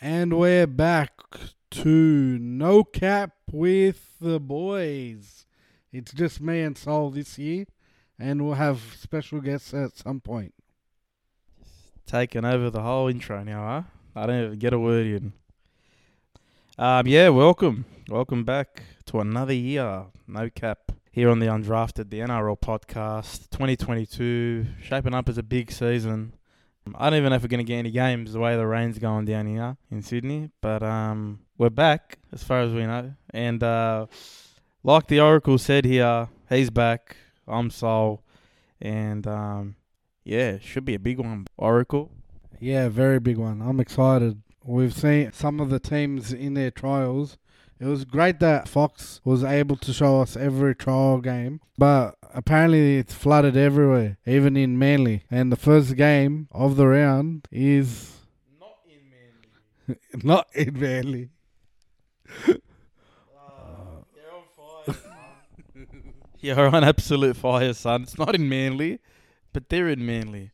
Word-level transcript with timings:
And 0.00 0.36
we're 0.38 0.66
back 0.66 1.12
to 1.70 2.38
No 2.38 2.82
Cap 2.82 3.30
with 3.52 4.18
the 4.20 4.40
boys. 4.40 5.46
It's 5.92 6.12
just 6.12 6.40
me 6.40 6.62
and 6.62 6.76
Sol 6.76 7.10
this 7.10 7.38
year, 7.38 7.66
and 8.18 8.44
we'll 8.44 8.54
have 8.54 8.96
special 8.98 9.40
guests 9.40 9.72
at 9.72 9.96
some 9.96 10.20
point. 10.20 10.52
Taking 12.06 12.44
over 12.44 12.70
the 12.70 12.82
whole 12.82 13.06
intro 13.06 13.44
now, 13.44 13.66
huh? 13.66 13.82
I 14.20 14.26
don't 14.26 14.44
even 14.44 14.58
get 14.58 14.72
a 14.72 14.80
word 14.80 15.06
in. 15.06 15.32
Um, 16.76 17.06
yeah, 17.06 17.28
welcome. 17.28 17.84
Welcome 18.08 18.42
back 18.44 18.82
to 19.06 19.20
another 19.20 19.54
year. 19.54 20.06
No 20.26 20.50
cap 20.50 20.90
here 21.12 21.30
on 21.30 21.38
the 21.38 21.46
Undrafted, 21.46 22.10
the 22.10 22.18
NRL 22.18 22.58
podcast. 22.58 23.48
2022, 23.50 24.66
shaping 24.82 25.14
up 25.14 25.28
as 25.28 25.38
a 25.38 25.42
big 25.44 25.70
season. 25.70 26.34
I 26.94 27.08
don't 27.08 27.18
even 27.18 27.30
know 27.30 27.36
if 27.36 27.42
we're 27.42 27.48
going 27.48 27.64
to 27.64 27.70
get 27.72 27.78
any 27.78 27.90
games 27.90 28.32
the 28.32 28.40
way 28.40 28.56
the 28.56 28.66
rain's 28.66 28.98
going 28.98 29.24
down 29.24 29.46
here 29.46 29.76
in 29.90 30.02
Sydney, 30.02 30.50
but 30.60 30.82
um, 30.82 31.40
we're 31.56 31.70
back 31.70 32.18
as 32.32 32.44
far 32.44 32.60
as 32.60 32.72
we 32.72 32.84
know. 32.84 33.14
And 33.32 33.62
uh, 33.62 34.06
like 34.82 35.06
the 35.06 35.20
Oracle 35.20 35.56
said 35.56 35.86
here, 35.86 36.28
he's 36.48 36.70
back. 36.70 37.16
I'm 37.48 37.70
Sol. 37.70 38.22
And 38.80 39.26
um, 39.26 39.76
yeah, 40.24 40.58
should 40.58 40.84
be 40.84 40.94
a 40.94 40.98
big 40.98 41.18
one. 41.18 41.46
Oracle. 41.56 42.10
Yeah, 42.60 42.88
very 42.88 43.18
big 43.18 43.38
one. 43.38 43.62
I'm 43.62 43.80
excited. 43.80 44.42
We've 44.62 44.94
seen 44.94 45.32
some 45.32 45.60
of 45.60 45.70
the 45.70 45.80
teams 45.80 46.32
in 46.32 46.54
their 46.54 46.70
trials. 46.70 47.38
It 47.80 47.86
was 47.86 48.04
great 48.04 48.40
that 48.40 48.68
Fox 48.68 49.20
was 49.24 49.42
able 49.42 49.76
to 49.76 49.92
show 49.92 50.20
us 50.20 50.36
every 50.36 50.74
trial 50.74 51.20
game, 51.20 51.60
but 51.76 52.16
apparently 52.34 52.98
it's 52.98 53.14
flooded 53.14 53.56
everywhere, 53.56 54.18
even 54.26 54.56
in 54.56 54.78
Manly. 54.78 55.22
And 55.30 55.50
the 55.50 55.56
first 55.56 55.96
game 55.96 56.48
of 56.52 56.76
the 56.76 56.86
round 56.86 57.48
is 57.50 58.18
Not 58.60 58.76
in 58.86 59.00
Manly. 60.12 60.24
not 60.24 60.46
in 60.54 60.80
Manly. 60.80 61.30
You're 66.40 66.68
on 66.74 66.84
absolute 66.84 67.36
fire, 67.36 67.72
son. 67.72 68.02
It's 68.02 68.18
not 68.18 68.34
in 68.34 68.48
Manly, 68.48 68.98
but 69.52 69.68
they're 69.70 69.88
in 69.88 70.04
Manly. 70.04 70.50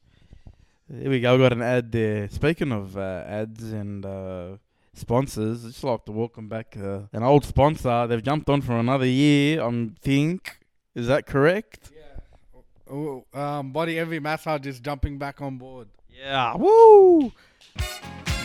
There 0.89 1.11
we 1.11 1.21
go. 1.21 1.37
Got 1.39 1.53
an 1.53 1.63
ad 1.63 1.91
there. 1.91 2.29
Speaking 2.29 2.71
of 2.71 2.97
uh, 2.97 3.25
ads 3.27 3.73
and 3.73 4.07
uh, 4.07 4.57
sponsors, 4.95 5.65
I'd 5.65 5.73
just 5.73 5.83
like 5.83 6.05
to 6.05 6.13
welcome 6.13 6.49
back 6.49 6.77
uh, 6.77 7.01
an 7.13 7.25
old 7.25 7.45
sponsor. 7.45 8.07
They've 8.07 8.23
jumped 8.23 8.49
on 8.49 8.61
for 8.61 8.79
another 8.79 9.07
year. 9.07 9.63
I 9.63 9.89
think. 10.01 10.60
Is 10.95 11.07
that 11.07 11.27
correct? 11.27 11.93
Yeah. 11.95 12.63
Oh, 12.93 13.25
um, 13.33 13.73
Body 13.73 13.99
Envy 13.99 14.19
Massage 14.19 14.67
is 14.67 14.81
jumping 14.81 15.19
back 15.19 15.41
on 15.41 15.57
board. 15.57 15.89
Yeah. 16.09 16.57
Woo! 16.57 17.33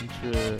Intro, 0.00 0.58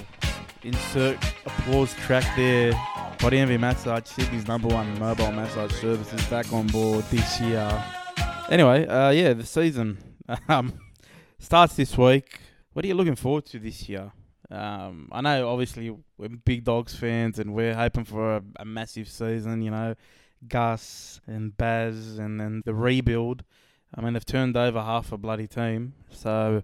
insert 0.64 1.19
applause 1.45 1.95
track 1.95 2.25
there. 2.37 2.73
Body 3.20 3.39
Envy 3.39 3.57
Massage, 3.57 4.07
Sydney's 4.07 4.48
number 4.48 4.67
one 4.69 4.98
mobile 4.98 5.31
massage 5.31 5.73
service, 5.73 6.12
is 6.12 6.25
back 6.27 6.53
on 6.53 6.67
board 6.67 7.05
this 7.05 7.41
year. 7.41 7.84
Anyway, 8.51 8.87
uh, 8.87 9.11
yeah, 9.11 9.33
the 9.33 9.47
season 9.47 9.98
um, 10.48 10.73
starts 11.39 11.77
this 11.77 11.97
week. 11.97 12.41
What 12.73 12.84
are 12.84 12.89
you 12.89 12.95
looking 12.95 13.17
forward 13.17 13.47
to 13.47 13.61
this 13.61 13.89
year? 13.89 14.11
Um, 14.51 15.09
I 15.12 15.20
know, 15.20 15.48
obviously, 15.48 15.97
we're 16.19 16.29
big 16.29 16.64
Dogs 16.64 16.95
fans 16.95 17.39
and 17.39 17.55
we're 17.55 17.75
hoping 17.75 18.05
for 18.05 18.37
a, 18.37 18.42
a 18.57 18.64
massive 18.64 19.09
season, 19.09 19.62
you 19.62 19.70
know, 19.70 19.95
Gus 20.48 21.20
and 21.27 21.56
Baz 21.56 22.19
and 22.19 22.41
then 22.41 22.62
the 22.65 22.75
rebuild. 22.75 23.45
I 23.95 24.01
mean, 24.01 24.12
they've 24.12 24.25
turned 24.25 24.56
over 24.56 24.81
half 24.81 25.12
a 25.12 25.19
bloody 25.19 25.47
team. 25.47 25.95
So 26.11 26.62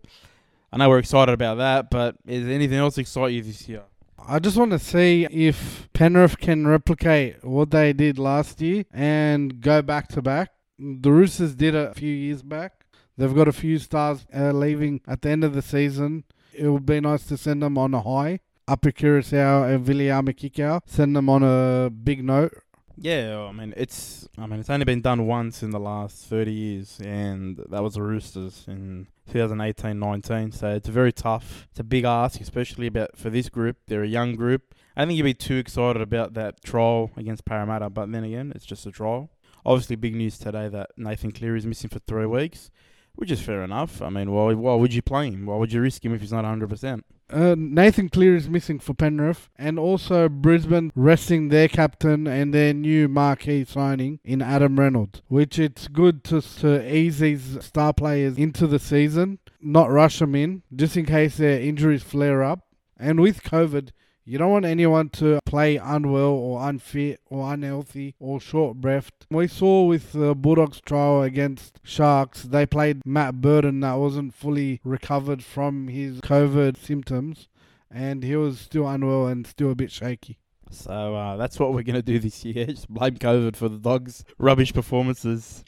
I 0.73 0.77
know 0.77 0.89
we're 0.89 0.99
excited 0.99 1.33
about 1.33 1.57
that, 1.57 1.91
but 1.91 2.17
is 2.27 2.47
anything 2.47 2.79
else 2.79 2.99
excite 2.99 3.33
you 3.33 3.43
this 3.43 3.69
year? 3.69 3.83
I 4.25 4.39
just 4.39 4.57
want 4.57 4.71
to 4.71 4.79
see 4.79 5.27
if 5.31 5.89
Penrith 5.93 6.39
can 6.39 6.67
replicate 6.67 7.45
what 7.45 7.71
they 7.71 7.93
did 7.93 8.19
last 8.19 8.61
year 8.61 8.85
and 8.93 9.61
go 9.61 9.83
back 9.83 10.09
to 10.09 10.23
back. 10.23 10.53
The 10.79 11.11
Roosters 11.11 11.55
did 11.55 11.75
it 11.75 11.91
a 11.91 11.95
few 11.95 12.13
years 12.15 12.43
back. 12.43 12.87
They've 13.19 13.35
got 13.35 13.49
a 13.49 13.53
few 13.53 13.79
stars 13.79 14.27
uh, 14.35 14.53
leaving 14.53 15.01
at 15.07 15.23
the 15.23 15.31
end 15.31 15.45
of 15.45 15.55
the 15.55 15.63
season. 15.63 16.25
It 16.55 16.69
would 16.69 16.87
be 16.87 17.01
nice 17.01 17.27
to 17.27 17.37
send 17.37 17.63
them 17.63 17.77
on 17.77 17.95
a 17.95 18.01
high. 18.01 18.41
Api 18.69 18.93
Koroisau 18.93 19.75
and 19.75 19.85
Viliame 19.85 20.35
Kikau, 20.35 20.81
send 20.87 21.17
them 21.17 21.29
on 21.29 21.43
a 21.43 21.91
big 21.91 22.25
note. 22.25 22.53
Yeah, 22.97 23.47
I 23.49 23.53
mean 23.53 23.73
it's 23.77 24.29
I 24.39 24.47
mean 24.47 24.61
it's 24.61 24.71
only 24.71 24.85
been 24.85 25.01
done 25.01 25.27
once 25.27 25.63
in 25.63 25.71
the 25.71 25.81
last 25.81 26.27
30 26.27 26.53
years 26.53 27.01
and 27.03 27.59
that 27.71 27.83
was 27.83 27.95
the 27.95 28.03
Roosters 28.03 28.65
in 28.69 29.09
2018-19. 29.31 30.55
So 30.55 30.69
it's 30.75 30.89
very 30.89 31.13
tough. 31.13 31.67
It's 31.71 31.81
a 31.81 31.85
big 31.85 32.05
ask 32.05 32.41
especially 32.41 32.87
about 32.87 33.17
for 33.17 33.31
this 33.31 33.49
group. 33.49 33.79
They're 33.87 34.03
a 34.03 34.09
young 34.09 34.37
group. 34.37 34.75
I 34.97 35.01
don't 35.01 35.09
think 35.09 35.19
you'd 35.19 35.25
be 35.25 35.35
too 35.35 35.57
excited 35.57 36.03
about 36.03 36.35
that 36.35 36.63
trial 36.63 37.11
against 37.17 37.45
Parramatta, 37.45 37.89
but 37.91 38.13
then 38.13 38.25
again, 38.25 38.53
it's 38.55 38.67
just 38.67 38.87
a 38.87 38.91
trial. 38.93 39.31
Obviously 39.65 39.97
big 39.97 40.15
news 40.15 40.39
today 40.39 40.69
that 40.69 40.91
Nathan 40.97 41.33
Cleary 41.33 41.59
is 41.59 41.67
missing 41.67 41.89
for 41.89 42.01
3 42.01 42.27
weeks, 42.27 42.71
which 43.15 43.31
is 43.31 43.41
fair 43.41 43.63
enough. 43.65 44.03
I 44.03 44.11
mean, 44.11 44.31
why 44.31 44.53
why 44.55 44.75
would 44.75 44.93
you 44.93 45.03
play 45.03 45.31
him? 45.31 45.47
Why 45.47 45.57
would 45.57 45.73
you 45.73 45.81
risk 45.81 46.05
him 46.05 46.15
if 46.15 46.21
he's 46.21 46.33
not 46.33 46.45
100%? 46.45 47.03
Uh, 47.31 47.55
Nathan 47.57 48.09
Clear 48.11 48.37
is 48.37 48.49
missing 48.49 48.79
for 48.79 48.93
Penrith, 48.95 49.49
and 49.57 49.79
also 49.79 50.29
Brisbane 50.29 50.93
resting 50.95 51.49
their 51.49 51.69
captain 51.69 52.27
and 52.27 52.53
their 52.53 52.75
new 52.75 53.09
marquee 53.09 53.65
signing 53.65 54.21
in 54.25 54.43
Adam 54.43 54.79
Reynolds, 54.79 55.23
which 55.29 55.59
it's 55.59 55.89
good 55.89 56.25
to, 56.25 56.43
to 56.43 56.95
ease 56.95 57.21
these 57.21 57.65
star 57.65 57.95
players 57.95 58.37
into 58.37 58.67
the 58.67 58.79
season, 58.79 59.39
not 59.61 59.91
rush 59.91 60.19
them 60.19 60.35
in, 60.35 60.63
just 60.75 60.97
in 60.97 61.07
case 61.07 61.39
their 61.39 61.61
injuries 61.61 62.03
flare 62.03 62.43
up. 62.43 62.67
And 62.99 63.19
with 63.19 63.43
COVID, 63.43 63.91
you 64.25 64.39
don't 64.39 64.51
want 64.51 64.65
anyone 64.65 65.09
to 65.11 65.41
play 65.45 65.77
unwell 65.77 66.31
or 66.31 66.69
unfit 66.69 67.21
or 67.27 67.53
unhealthy 67.53 68.15
or 68.19 68.41
short 68.41 68.77
breathed. 68.81 69.27
We 69.31 69.49
saw 69.49 69.85
with 69.85 70.13
the 70.13 70.35
Bulldogs 70.35 70.81
trial 70.81 71.23
against 71.23 71.81
Sharks, 71.83 72.43
they 72.43 72.67
played 72.67 73.03
Matt 73.05 73.41
Burton 73.41 73.81
that 73.81 73.95
wasn't 73.95 74.35
fully 74.35 74.81
recovered 74.85 75.43
from 75.43 75.89
his 75.89 76.21
COVID 76.21 76.77
symptoms 76.77 77.49
and 77.91 78.23
he 78.23 78.37
was 78.37 78.61
still 78.61 78.89
unwell 78.89 79.27
and 79.27 79.47
still 79.47 79.71
a 79.73 79.75
bit 79.75 79.91
shaky. 79.91 80.39
So 80.71 81.15
uh, 81.15 81.37
that's 81.37 81.59
what 81.59 81.75
we're 81.75 81.83
going 81.83 81.97
to 81.97 82.03
do 82.03 82.19
this 82.19 82.45
year. 82.45 82.67
Just 82.67 82.89
blame 82.89 83.17
COVID 83.19 83.57
for 83.57 83.69
the 83.69 83.79
dogs' 83.79 84.25
rubbish 84.39 84.73
performances 84.73 85.65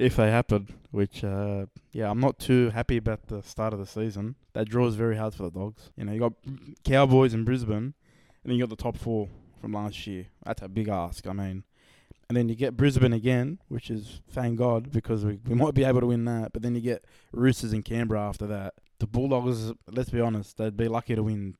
if 0.00 0.16
they 0.16 0.30
happen. 0.30 0.68
Which, 0.90 1.22
uh, 1.22 1.66
yeah, 1.92 2.10
I'm 2.10 2.18
not 2.18 2.38
too 2.38 2.70
happy 2.70 2.96
about 2.96 3.28
the 3.28 3.42
start 3.42 3.72
of 3.72 3.78
the 3.78 3.86
season. 3.86 4.34
That 4.54 4.68
draw 4.68 4.88
is 4.88 4.96
very 4.96 5.16
hard 5.16 5.34
for 5.34 5.44
the 5.44 5.50
dogs. 5.50 5.90
You 5.96 6.04
know, 6.04 6.12
you 6.12 6.18
got 6.18 6.32
Cowboys 6.84 7.32
in 7.32 7.44
Brisbane, 7.44 7.76
and 7.76 7.94
then 8.44 8.54
you 8.56 8.66
got 8.66 8.70
the 8.70 8.82
top 8.82 8.96
four 8.96 9.28
from 9.60 9.72
last 9.72 10.06
year. 10.06 10.26
That's 10.44 10.62
a 10.62 10.68
big 10.68 10.88
ask. 10.88 11.26
I 11.28 11.32
mean, 11.32 11.62
and 12.28 12.36
then 12.36 12.48
you 12.48 12.56
get 12.56 12.76
Brisbane 12.76 13.12
again, 13.12 13.60
which 13.68 13.90
is 13.90 14.20
thank 14.30 14.58
God 14.58 14.90
because 14.90 15.24
we, 15.24 15.38
we 15.46 15.54
might 15.54 15.74
be 15.74 15.84
able 15.84 16.00
to 16.00 16.06
win 16.06 16.24
that. 16.24 16.52
But 16.52 16.62
then 16.62 16.74
you 16.74 16.80
get 16.80 17.04
Roosters 17.32 17.72
in 17.72 17.82
Canberra 17.82 18.28
after 18.28 18.46
that. 18.48 18.74
The 18.98 19.06
Bulldogs, 19.06 19.72
let's 19.86 20.10
be 20.10 20.20
honest, 20.20 20.56
they'd 20.56 20.76
be 20.76 20.88
lucky 20.88 21.14
to 21.14 21.22
win 21.22 21.54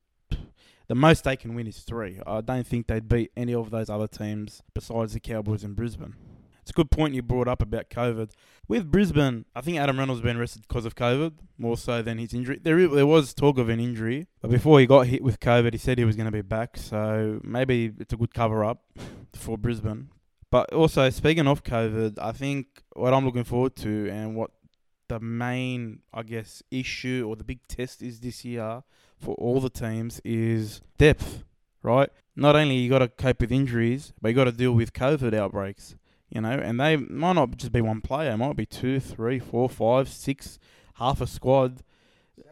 the 0.91 0.97
most 0.97 1.23
they 1.23 1.37
can 1.37 1.55
win 1.55 1.69
is 1.69 1.79
three. 1.79 2.19
I 2.27 2.41
don't 2.41 2.67
think 2.67 2.89
they'd 2.89 3.09
beat 3.09 3.31
any 3.37 3.55
of 3.55 3.71
those 3.71 3.89
other 3.89 4.09
teams 4.09 4.61
besides 4.75 5.13
the 5.13 5.21
Cowboys 5.21 5.63
in 5.63 5.75
Brisbane. 5.75 6.17
It's 6.63 6.71
a 6.71 6.75
good 6.75 6.91
point 6.91 7.15
you 7.15 7.23
brought 7.23 7.49
up 7.49 7.63
about 7.63 7.91
COVID. 7.91 8.31
With 8.69 8.91
Brisbane, 8.91 9.45
I 9.55 9.61
think 9.61 9.79
Adam 9.79 9.99
Reynolds 9.99 10.21
has 10.21 10.25
been 10.25 10.39
rested 10.39 10.63
because 10.69 10.85
of 10.85 10.95
COVID, 10.95 11.33
more 11.59 11.77
so 11.77 12.03
than 12.03 12.19
his 12.19 12.33
injury. 12.33 12.61
There, 12.63 12.87
there 12.89 13.07
was 13.07 13.35
talk 13.35 13.59
of 13.59 13.69
an 13.69 13.81
injury, 13.81 14.27
but 14.41 14.51
before 14.51 14.79
he 14.81 14.87
got 14.87 15.07
hit 15.07 15.23
with 15.23 15.41
COVID, 15.41 15.73
he 15.73 15.79
said 15.79 15.99
he 15.99 16.05
was 16.05 16.17
going 16.17 16.27
to 16.27 16.33
be 16.33 16.43
back. 16.43 16.77
So 16.77 17.41
maybe 17.43 17.93
it's 17.99 18.13
a 18.13 18.17
good 18.17 18.35
cover 18.35 18.65
up 18.65 18.85
for 19.35 19.59
Brisbane. 19.59 20.11
But 20.51 20.73
also, 20.73 21.11
speaking 21.11 21.47
of 21.47 21.63
COVID, 21.63 22.19
I 22.21 22.33
think 22.33 22.67
what 22.95 23.15
I'm 23.15 23.25
looking 23.25 23.45
forward 23.45 23.77
to 23.77 24.09
and 24.11 24.35
what 24.35 24.51
the 25.09 25.21
main, 25.21 26.01
I 26.13 26.23
guess, 26.23 26.63
issue 26.71 27.27
or 27.29 27.37
the 27.37 27.45
big 27.45 27.67
test 27.69 28.03
is 28.03 28.21
this 28.21 28.45
year 28.45 28.83
for 29.19 29.35
all 29.35 29.61
the 29.61 29.71
teams 29.71 30.21
is 30.25 30.81
depth, 30.99 31.45
right? 31.83 32.09
Not 32.35 32.57
only 32.57 32.77
you 32.77 32.89
got 32.89 33.01
to 33.01 33.09
cope 33.09 33.41
with 33.41 33.53
injuries, 33.53 34.13
but 34.21 34.29
you 34.31 34.35
got 34.35 34.45
to 34.45 34.53
deal 34.53 34.73
with 34.73 34.93
COVID 34.93 35.35
outbreaks, 35.35 35.97
you 36.31 36.41
know, 36.41 36.51
and 36.51 36.81
they 36.81 36.97
might 36.97 37.35
not 37.35 37.57
just 37.57 37.73
be 37.73 37.81
one 37.81 38.01
player, 38.01 38.31
it 38.31 38.37
might 38.37 38.57
be 38.57 38.67
two, 38.67 39.01
three, 39.01 39.39
four, 39.39 39.69
five, 39.69 40.09
six, 40.09 40.59
half 40.95 41.21
a 41.21 41.27
squad. 41.27 41.83
17. 42.37 42.51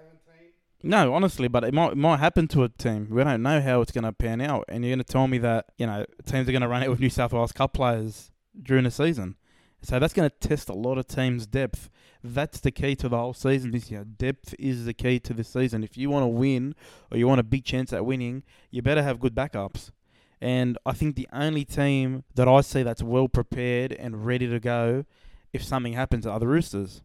No, 0.82 1.14
honestly, 1.14 1.48
but 1.48 1.64
it 1.64 1.74
might 1.74 1.92
it 1.92 1.96
might 1.96 2.18
happen 2.18 2.48
to 2.48 2.64
a 2.64 2.68
team. 2.68 3.08
We 3.10 3.24
don't 3.24 3.42
know 3.42 3.60
how 3.60 3.80
it's 3.80 3.92
going 3.92 4.04
to 4.04 4.12
pan 4.12 4.40
out, 4.40 4.64
and 4.68 4.84
you're 4.84 4.94
going 4.94 5.04
to 5.04 5.12
tell 5.12 5.28
me 5.28 5.38
that 5.38 5.66
you 5.76 5.86
know 5.86 6.06
teams 6.26 6.48
are 6.48 6.52
going 6.52 6.62
to 6.62 6.68
run 6.68 6.82
out 6.82 6.90
with 6.90 7.00
New 7.00 7.10
South 7.10 7.32
Wales 7.32 7.52
Cup 7.52 7.72
players 7.72 8.30
during 8.60 8.84
the 8.84 8.90
season. 8.90 9.36
So 9.82 9.98
that's 9.98 10.12
going 10.12 10.28
to 10.28 10.48
test 10.48 10.68
a 10.68 10.74
lot 10.74 10.98
of 10.98 11.06
teams' 11.06 11.46
depth. 11.46 11.88
That's 12.22 12.58
the 12.58 12.72
key 12.72 12.96
to 12.96 13.08
the 13.08 13.16
whole 13.16 13.32
season 13.32 13.70
this 13.70 13.90
year. 13.92 14.04
Depth 14.04 14.54
is 14.58 14.86
the 14.86 14.94
key 14.94 15.20
to 15.20 15.32
the 15.32 15.44
season. 15.44 15.84
If 15.84 15.96
you 15.96 16.10
want 16.10 16.24
to 16.24 16.28
win 16.28 16.74
or 17.12 17.18
you 17.18 17.28
want 17.28 17.38
a 17.38 17.44
big 17.44 17.64
chance 17.64 17.92
at 17.92 18.04
winning, 18.04 18.42
you 18.72 18.82
better 18.82 19.04
have 19.04 19.20
good 19.20 19.36
backups. 19.36 19.92
And 20.40 20.78
I 20.86 20.92
think 20.92 21.16
the 21.16 21.28
only 21.32 21.64
team 21.64 22.24
that 22.34 22.46
I 22.46 22.60
see 22.60 22.82
that's 22.82 23.02
well 23.02 23.28
prepared 23.28 23.92
and 23.92 24.24
ready 24.24 24.48
to 24.48 24.60
go 24.60 25.04
if 25.52 25.62
something 25.62 25.94
happens 25.94 26.26
are 26.26 26.38
the 26.38 26.46
Roosters. 26.46 27.02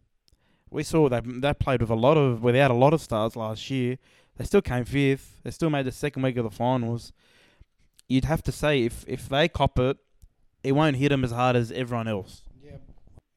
We 0.70 0.82
saw 0.82 1.08
they 1.08 1.20
they 1.20 1.54
played 1.54 1.80
with 1.80 1.90
a 1.90 1.94
lot 1.94 2.16
of 2.16 2.42
without 2.42 2.70
a 2.70 2.74
lot 2.74 2.92
of 2.92 3.00
stars 3.00 3.36
last 3.36 3.70
year, 3.70 3.98
They 4.36 4.44
still 4.44 4.62
came 4.62 4.84
fifth. 4.84 5.40
They 5.42 5.50
still 5.50 5.70
made 5.70 5.86
the 5.86 5.92
second 5.92 6.22
week 6.22 6.36
of 6.36 6.44
the 6.44 6.50
finals. 6.50 7.12
You'd 8.08 8.24
have 8.24 8.42
to 8.44 8.52
say 8.52 8.82
if 8.84 9.04
if 9.06 9.28
they 9.28 9.48
cop 9.48 9.78
it, 9.78 9.98
it 10.62 10.72
won't 10.72 10.96
hit 10.96 11.10
them 11.10 11.24
as 11.24 11.30
hard 11.32 11.56
as 11.56 11.70
everyone 11.72 12.08
else. 12.08 12.42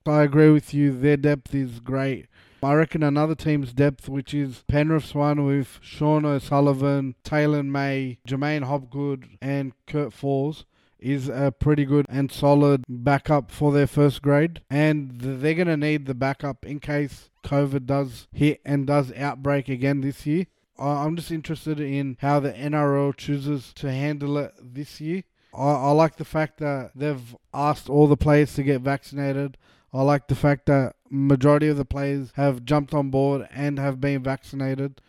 I 0.07 0.23
agree 0.23 0.51
with 0.51 0.73
you. 0.73 0.97
Their 0.97 1.17
depth 1.17 1.53
is 1.53 1.79
great. 1.79 2.27
I 2.63 2.73
reckon 2.73 3.03
another 3.03 3.35
team's 3.35 3.71
depth, 3.71 4.09
which 4.09 4.33
is 4.33 4.63
Penrith's 4.67 5.13
one 5.13 5.45
with 5.45 5.79
Sean 5.81 6.25
O'Sullivan, 6.25 7.15
Taylan 7.23 7.67
May, 7.67 8.17
Jermaine 8.27 8.63
Hopgood, 8.63 9.37
and 9.41 9.73
Kurt 9.85 10.11
Falls, 10.11 10.65
is 10.99 11.29
a 11.29 11.53
pretty 11.57 11.85
good 11.85 12.05
and 12.09 12.31
solid 12.31 12.83
backup 12.89 13.51
for 13.51 13.71
their 13.71 13.85
first 13.85 14.21
grade. 14.21 14.61
And 14.69 15.21
they're 15.21 15.53
going 15.53 15.67
to 15.67 15.77
need 15.77 16.05
the 16.07 16.15
backup 16.15 16.65
in 16.65 16.79
case 16.79 17.29
COVID 17.43 17.85
does 17.85 18.27
hit 18.33 18.61
and 18.65 18.87
does 18.87 19.13
outbreak 19.13 19.69
again 19.69 20.01
this 20.01 20.25
year. 20.25 20.47
I'm 20.79 21.15
just 21.15 21.31
interested 21.31 21.79
in 21.79 22.17
how 22.21 22.39
the 22.39 22.53
NRL 22.53 23.15
chooses 23.15 23.73
to 23.75 23.91
handle 23.91 24.37
it 24.37 24.53
this 24.61 25.01
year. 25.01 25.23
I, 25.53 25.71
I 25.71 25.91
like 25.91 26.17
the 26.17 26.25
fact 26.25 26.59
that 26.59 26.91
they've 26.95 27.35
asked 27.53 27.89
all 27.89 28.07
the 28.07 28.17
players 28.17 28.53
to 28.55 28.63
get 28.63 28.81
vaccinated. 28.81 29.57
I 29.97 30.03
like 30.03 30.27
the 30.27 30.35
fact 30.35 30.67
that 30.67 30.95
majority 31.09 31.69
of 31.69 31.77
the 31.77 31.83
players 31.83 32.31
have 32.35 32.63
jumped 32.65 32.93
on 32.93 33.09
board 33.09 33.47
and 33.51 33.79
have 33.79 33.99
been 33.99 34.21
vaccinated. 34.21 35.01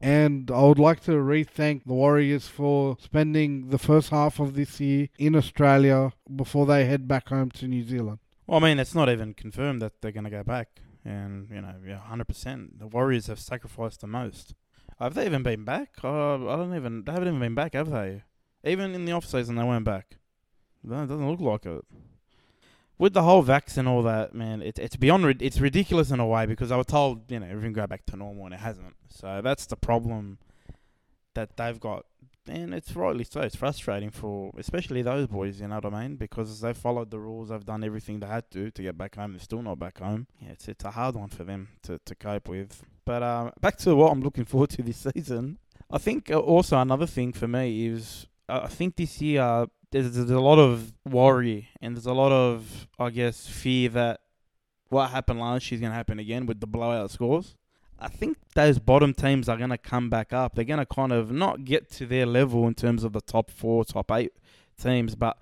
And 0.00 0.50
I 0.50 0.62
would 0.62 0.80
like 0.80 0.98
to 1.04 1.20
re-thank 1.20 1.84
the 1.84 1.94
Warriors 1.94 2.48
for 2.48 2.96
spending 3.00 3.68
the 3.68 3.78
first 3.78 4.10
half 4.10 4.40
of 4.40 4.54
this 4.54 4.80
year 4.80 5.10
in 5.16 5.36
Australia 5.36 6.12
before 6.34 6.66
they 6.66 6.86
head 6.86 7.06
back 7.06 7.28
home 7.28 7.52
to 7.52 7.68
New 7.68 7.84
Zealand. 7.84 8.18
Well, 8.48 8.58
I 8.58 8.68
mean, 8.68 8.80
it's 8.80 8.96
not 8.96 9.08
even 9.08 9.32
confirmed 9.32 9.80
that 9.80 10.00
they're 10.00 10.10
going 10.10 10.24
to 10.24 10.30
go 10.30 10.42
back. 10.42 10.80
And, 11.04 11.48
you 11.48 11.60
know, 11.60 11.74
yeah, 11.86 12.00
100%. 12.10 12.80
The 12.80 12.88
Warriors 12.88 13.28
have 13.28 13.38
sacrificed 13.38 14.00
the 14.00 14.08
most. 14.08 14.54
Have 14.98 15.14
they 15.14 15.24
even 15.26 15.44
been 15.44 15.64
back? 15.64 15.90
I 16.02 16.36
don't 16.36 16.74
even. 16.74 17.04
They 17.04 17.12
haven't 17.12 17.28
even 17.28 17.40
been 17.40 17.54
back, 17.54 17.74
have 17.74 17.90
they? 17.90 18.24
Even 18.64 18.96
in 18.96 19.04
the 19.04 19.12
off 19.12 19.24
season, 19.24 19.54
they 19.54 19.62
weren't 19.62 19.84
back. 19.84 20.16
No, 20.82 21.04
it 21.04 21.06
doesn't 21.06 21.30
look 21.30 21.40
like 21.40 21.64
it. 21.64 21.84
With 23.02 23.14
the 23.14 23.24
whole 23.24 23.42
vax 23.42 23.76
and 23.78 23.88
all 23.88 24.04
that, 24.04 24.32
man, 24.32 24.62
it's 24.62 24.78
it's 24.78 24.94
beyond. 24.94 25.42
It's 25.42 25.58
ridiculous 25.58 26.12
in 26.12 26.20
a 26.20 26.26
way 26.34 26.46
because 26.46 26.70
I 26.70 26.76
was 26.76 26.86
told, 26.86 27.28
you 27.32 27.40
know, 27.40 27.46
everything 27.46 27.72
go 27.72 27.84
back 27.84 28.06
to 28.06 28.16
normal 28.16 28.44
and 28.44 28.54
it 28.54 28.60
hasn't. 28.60 28.94
So 29.08 29.40
that's 29.42 29.66
the 29.66 29.74
problem 29.74 30.38
that 31.34 31.56
they've 31.56 31.80
got, 31.80 32.06
and 32.46 32.72
it's 32.72 32.94
rightly 32.94 33.24
so. 33.24 33.40
It's 33.40 33.56
frustrating 33.56 34.10
for 34.10 34.52
especially 34.56 35.02
those 35.02 35.26
boys. 35.26 35.60
You 35.60 35.66
know 35.66 35.80
what 35.82 35.92
I 35.92 36.02
mean? 36.02 36.14
Because 36.14 36.60
they 36.60 36.72
followed 36.72 37.10
the 37.10 37.18
rules, 37.18 37.48
they've 37.48 37.64
done 37.64 37.82
everything 37.82 38.20
they 38.20 38.28
had 38.28 38.48
to 38.52 38.70
to 38.70 38.82
get 38.84 38.96
back 38.96 39.16
home. 39.16 39.32
They're 39.32 39.40
still 39.40 39.62
not 39.62 39.80
back 39.80 39.98
home. 39.98 40.28
Yeah, 40.40 40.50
it's 40.50 40.68
it's 40.68 40.84
a 40.84 40.92
hard 40.92 41.16
one 41.16 41.28
for 41.28 41.42
them 41.42 41.70
to 41.82 41.98
to 42.04 42.14
cope 42.14 42.48
with. 42.48 42.84
But 43.04 43.24
uh, 43.24 43.50
back 43.60 43.78
to 43.78 43.96
what 43.96 44.12
I'm 44.12 44.22
looking 44.22 44.44
forward 44.52 44.70
to 44.70 44.82
this 44.82 45.08
season. 45.12 45.58
I 45.90 45.98
think 45.98 46.30
uh, 46.30 46.38
also 46.38 46.78
another 46.78 47.08
thing 47.08 47.32
for 47.32 47.48
me 47.48 47.84
is 47.84 48.28
uh, 48.48 48.60
I 48.62 48.68
think 48.68 48.94
this 48.94 49.20
year 49.20 49.66
there's, 49.92 50.14
there's 50.14 50.30
a 50.30 50.40
lot 50.40 50.58
of 50.58 50.92
worry 51.08 51.68
and 51.80 51.94
there's 51.94 52.06
a 52.06 52.12
lot 52.12 52.32
of 52.32 52.88
I 52.98 53.10
guess 53.10 53.46
fear 53.46 53.88
that 53.90 54.20
what 54.88 55.10
happened 55.10 55.40
last 55.40 55.70
year 55.70 55.76
is 55.76 55.80
going 55.80 55.92
to 55.92 55.96
happen 55.96 56.18
again 56.18 56.46
with 56.46 56.60
the 56.60 56.66
blowout 56.66 57.10
scores. 57.10 57.54
I 57.98 58.08
think 58.08 58.36
those 58.54 58.78
bottom 58.78 59.14
teams 59.14 59.48
are 59.48 59.56
going 59.56 59.70
to 59.70 59.78
come 59.78 60.10
back 60.10 60.32
up. 60.32 60.54
They're 60.54 60.64
going 60.64 60.80
to 60.80 60.86
kind 60.86 61.12
of 61.12 61.30
not 61.30 61.64
get 61.64 61.90
to 61.92 62.06
their 62.06 62.26
level 62.26 62.66
in 62.66 62.74
terms 62.74 63.04
of 63.04 63.12
the 63.12 63.20
top 63.20 63.50
four, 63.50 63.84
top 63.84 64.10
eight 64.10 64.32
teams, 64.80 65.14
but 65.14 65.38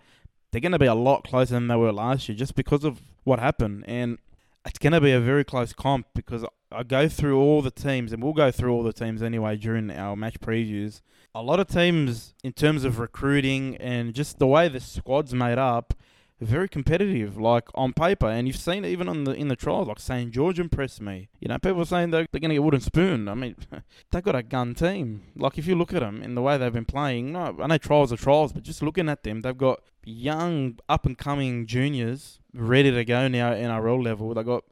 they're 0.51 0.61
going 0.61 0.73
to 0.73 0.79
be 0.79 0.87
a 0.87 0.95
lot 0.95 1.25
closer 1.25 1.55
than 1.55 1.69
they 1.69 1.77
were 1.77 1.93
last 1.93 2.29
year 2.29 2.37
just 2.37 2.55
because 2.55 2.85
of 2.85 3.01
what 3.25 3.39
happened. 3.39 3.85
And 3.89 4.19
it's 4.67 4.79
going 4.79 4.93
to 4.93 5.01
be 5.01 5.13
a 5.13 5.21
very 5.21 5.45
close 5.45 5.73
comp 5.73 6.07
because 6.15 6.45
I 6.73 6.83
go 6.83 7.09
through 7.09 7.41
all 7.41 7.63
the 7.63 7.71
teams, 7.71 8.13
and 8.13 8.23
we'll 8.23 8.33
go 8.33 8.51
through 8.51 8.73
all 8.73 8.83
the 8.83 8.93
teams 8.93 9.23
anyway 9.23 9.57
during 9.57 9.91
our 9.91 10.17
match 10.17 10.41
previews. 10.41 11.01
A 11.35 11.43
lot 11.43 11.61
of 11.61 11.69
teams, 11.69 12.35
in 12.45 12.53
terms 12.53 12.85
of 12.85 12.99
recruiting 12.99 13.77
and 13.77 14.15
just 14.15 14.39
the 14.39 14.47
way 14.47 14.69
the 14.69 14.81
squad's 14.81 15.33
made 15.33 15.59
up, 15.59 15.95
very 16.41 16.69
competitive, 16.69 17.37
like 17.37 17.69
on 17.75 17.93
paper. 17.93 18.27
And 18.27 18.47
you've 18.47 18.57
seen 18.57 18.85
even 18.85 19.09
on 19.09 19.25
the 19.25 19.33
in 19.33 19.49
the 19.49 19.57
trials, 19.57 19.89
like 19.89 20.01
St 20.01 20.31
George 20.31 20.59
impressed 20.59 21.01
me. 21.01 21.29
You 21.39 21.49
know, 21.49 21.59
people 21.59 21.85
saying 21.85 22.11
they're, 22.11 22.27
they're 22.33 22.41
going 22.41 22.49
to 22.49 22.55
get 22.55 22.63
wooden 22.63 22.81
spoon. 22.81 23.29
I 23.29 23.35
mean, 23.35 23.57
they've 24.11 24.23
got 24.23 24.35
a 24.35 24.43
gun 24.43 24.75
team. 24.75 25.23
Like 25.37 25.59
if 25.59 25.67
you 25.67 25.75
look 25.75 25.93
at 25.93 26.01
them 26.01 26.23
in 26.23 26.35
the 26.35 26.43
way 26.43 26.57
they've 26.57 26.73
been 26.73 26.87
playing, 26.87 27.33
no, 27.33 27.57
I 27.61 27.67
know 27.67 27.79
trials 27.79 28.13
are 28.13 28.17
trials, 28.17 28.53
but 28.53 28.63
just 28.63 28.83
looking 28.83 29.09
at 29.09 29.23
them, 29.23 29.43
they've 29.43 29.57
got 29.57 29.83
young 30.05 30.79
up 30.89 31.05
and 31.05 31.17
coming 31.17 31.67
juniors 31.67 32.40
ready 32.55 32.91
to 32.91 33.05
go 33.05 33.29
now 33.29 33.53
NRL 33.53 34.03
level. 34.03 34.35
They've 34.35 34.45
got 34.45 34.65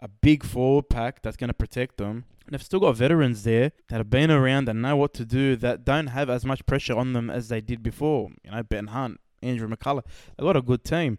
a 0.00 0.08
big 0.08 0.44
forward 0.44 0.88
pack 0.88 1.22
that's 1.22 1.36
going 1.36 1.48
to 1.48 1.54
protect 1.54 1.96
them. 1.96 2.24
And 2.46 2.52
they've 2.52 2.62
still 2.62 2.80
got 2.80 2.96
veterans 2.96 3.42
there 3.42 3.72
that 3.88 3.96
have 3.96 4.10
been 4.10 4.30
around 4.30 4.68
and 4.68 4.80
know 4.80 4.96
what 4.96 5.14
to 5.14 5.24
do 5.24 5.56
that 5.56 5.84
don't 5.84 6.08
have 6.08 6.30
as 6.30 6.44
much 6.44 6.64
pressure 6.66 6.96
on 6.96 7.12
them 7.12 7.28
as 7.28 7.48
they 7.48 7.60
did 7.60 7.82
before. 7.82 8.30
You 8.44 8.52
know, 8.52 8.62
Ben 8.62 8.88
Hunt, 8.88 9.20
Andrew 9.42 9.68
McCullough. 9.68 10.04
They've 10.36 10.46
got 10.46 10.56
a 10.56 10.62
good 10.62 10.84
team. 10.84 11.18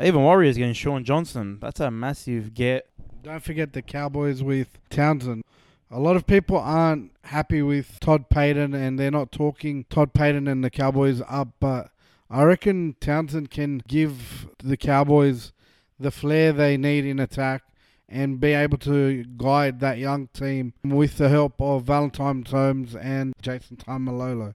Even 0.00 0.22
Warriors 0.22 0.56
getting 0.56 0.74
Shaun 0.74 1.02
Johnson. 1.02 1.58
That's 1.60 1.80
a 1.80 1.90
massive 1.90 2.54
get. 2.54 2.88
Don't 3.22 3.42
forget 3.42 3.72
the 3.72 3.82
Cowboys 3.82 4.42
with 4.42 4.78
Townsend. 4.90 5.42
A 5.90 5.98
lot 5.98 6.16
of 6.16 6.26
people 6.26 6.58
aren't 6.58 7.12
happy 7.24 7.62
with 7.62 7.98
Todd 7.98 8.28
Payten 8.28 8.74
and 8.74 8.98
they're 8.98 9.10
not 9.10 9.32
talking 9.32 9.84
Todd 9.90 10.12
Payten 10.12 10.48
and 10.48 10.62
the 10.62 10.70
Cowboys 10.70 11.22
up, 11.28 11.48
but 11.58 11.90
I 12.30 12.44
reckon 12.44 12.94
Townsend 13.00 13.50
can 13.50 13.82
give 13.88 14.48
the 14.62 14.76
Cowboys 14.76 15.52
the 15.98 16.10
flair 16.10 16.52
they 16.52 16.76
need 16.76 17.04
in 17.04 17.18
attack 17.18 17.62
and 18.08 18.40
be 18.40 18.52
able 18.52 18.78
to 18.78 19.24
guide 19.36 19.80
that 19.80 19.98
young 19.98 20.28
team 20.28 20.72
with 20.82 21.18
the 21.18 21.28
help 21.28 21.60
of 21.60 21.84
Valentine 21.84 22.44
Holmes 22.44 22.96
and 22.96 23.34
Jason 23.42 23.76
Taumalolo. 23.76 24.54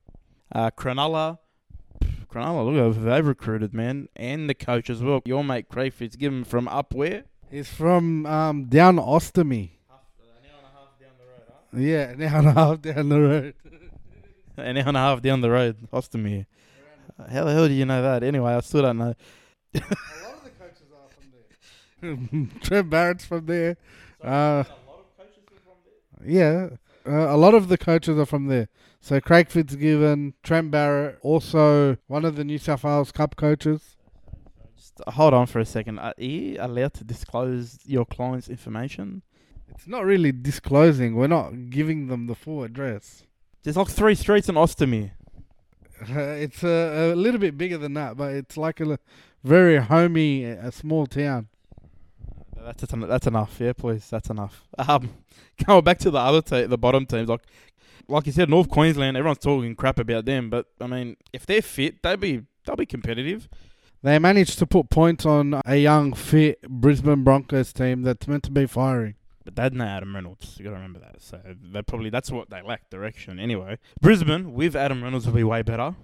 Uh, 0.51 0.71
Cronulla. 0.71 1.37
Cronulla, 2.31 2.65
look 2.65 2.95
who 2.95 3.03
they've 3.03 3.25
recruited, 3.25 3.73
man. 3.73 4.09
And 4.15 4.49
the 4.49 4.55
coach 4.55 4.89
as 4.89 5.03
well. 5.03 5.21
Your 5.25 5.43
mate 5.43 5.69
Craig 5.69 5.93
given 6.17 6.43
from 6.43 6.67
up 6.67 6.93
where? 6.93 7.25
He's 7.51 7.69
from 7.69 8.25
um, 8.25 8.65
down 8.65 8.97
Ostomy. 8.97 9.71
Yeah, 11.75 12.09
an 12.09 12.21
hour 12.21 12.39
and 12.39 12.47
a 12.47 12.53
half 12.53 12.81
down 12.81 13.09
the 13.09 13.19
road. 13.19 13.53
An 14.57 14.77
hour 14.77 14.87
and 14.87 14.97
a 14.97 14.99
half 14.99 15.21
down 15.23 15.41
the 15.41 15.49
road, 15.49 15.77
Ostomy. 15.91 16.45
How 17.17 17.45
the 17.45 17.53
hell 17.53 17.67
do 17.67 17.73
you 17.73 17.85
know 17.85 18.03
that? 18.03 18.23
Anyway, 18.23 18.53
I 18.53 18.59
still 18.59 18.83
don't 18.83 18.99
know. 18.99 19.15
A 19.73 19.79
lot 19.79 20.35
of 20.35 20.43
the 20.43 20.51
coaches 20.51 20.91
are 20.93 21.09
from 22.03 22.29
there. 22.31 22.61
Trent 22.61 22.89
Barrett's 22.89 23.25
from 23.25 23.45
there. 23.45 23.77
Uh, 24.21 24.63
yeah, 26.25 26.69
uh, 27.05 27.33
a 27.33 27.37
lot 27.37 27.53
of 27.53 27.67
the 27.67 27.77
coaches 27.77 28.17
are 28.17 28.25
from 28.25 28.47
there. 28.47 28.69
So 29.01 29.19
Craig 29.19 29.49
Fitzgibbon, 29.49 30.33
Trent 30.43 30.71
Barrett, 30.71 31.19
also 31.21 31.97
one 32.07 32.23
of 32.23 32.35
the 32.35 32.43
New 32.43 32.57
South 32.57 32.83
Wales 32.83 33.11
Cup 33.11 33.35
coaches. 33.35 33.97
Just 34.77 35.01
hold 35.07 35.33
on 35.33 35.45
for 35.45 35.59
a 35.59 35.65
second. 35.65 35.99
Are 35.99 36.13
you 36.17 36.57
allowed 36.59 36.93
to 36.95 37.03
disclose 37.03 37.79
your 37.85 38.05
client's 38.05 38.47
information? 38.47 39.21
It's 39.69 39.87
not 39.87 40.05
really 40.05 40.31
disclosing. 40.31 41.15
We're 41.15 41.27
not 41.27 41.69
giving 41.69 42.07
them 42.07 42.27
the 42.27 42.35
full 42.35 42.63
address. 42.63 43.23
There's 43.63 43.75
like 43.75 43.89
three 43.89 44.15
streets 44.15 44.47
in 44.47 44.55
Ostomy. 44.55 45.11
Uh, 46.01 46.19
it's 46.19 46.63
a, 46.63 47.13
a 47.13 47.15
little 47.15 47.39
bit 47.39 47.57
bigger 47.57 47.77
than 47.77 47.93
that, 47.95 48.15
but 48.15 48.33
it's 48.33 48.55
like 48.55 48.79
a 48.79 48.99
very 49.43 49.77
homey, 49.77 50.45
a 50.45 50.71
small 50.71 51.07
town. 51.07 51.47
That's 52.65 52.93
en- 52.93 53.07
that's 53.07 53.27
enough. 53.27 53.57
Yeah, 53.59 53.73
please. 53.73 54.09
That's 54.09 54.29
enough. 54.29 54.63
Um, 54.87 55.09
going 55.65 55.83
back 55.83 55.99
to 55.99 56.11
the 56.11 56.17
other 56.19 56.41
te- 56.41 56.65
the 56.65 56.77
bottom 56.77 57.05
teams, 57.05 57.29
like 57.29 57.41
like 58.07 58.25
you 58.25 58.31
said, 58.31 58.49
North 58.49 58.69
Queensland. 58.69 59.15
Everyone's 59.17 59.39
talking 59.39 59.75
crap 59.75 59.99
about 59.99 60.25
them, 60.25 60.49
but 60.49 60.67
I 60.81 60.87
mean, 60.87 61.17
if 61.31 61.45
they're 61.45 61.61
fit, 61.61 62.01
they'll 62.03 62.17
be 62.17 62.43
they'll 62.65 62.75
be 62.75 62.85
competitive. 62.85 63.47
They 64.01 64.19
managed 64.19 64.59
to 64.59 64.65
put 64.65 64.89
points 64.89 65.25
on 65.25 65.61
a 65.65 65.77
young, 65.77 66.13
fit 66.13 66.61
Brisbane 66.63 67.23
Broncos 67.23 67.71
team 67.71 68.01
that's 68.01 68.27
meant 68.27 68.43
to 68.43 68.51
be 68.51 68.65
firing. 68.65 69.15
But 69.45 69.55
they 69.55 69.61
had 69.61 69.73
no 69.73 69.85
Adam 69.85 70.13
Reynolds. 70.15 70.57
You 70.57 70.65
got 70.65 70.71
to 70.71 70.75
remember 70.75 70.99
that. 70.99 71.21
So 71.21 71.39
they 71.45 71.81
probably 71.81 72.09
that's 72.09 72.31
what 72.31 72.49
they 72.49 72.61
lack 72.61 72.89
direction. 72.89 73.39
Anyway, 73.39 73.77
Brisbane 74.01 74.53
with 74.53 74.75
Adam 74.75 75.03
Reynolds 75.03 75.25
will 75.25 75.33
be 75.33 75.43
way 75.43 75.61
better. 75.61 75.95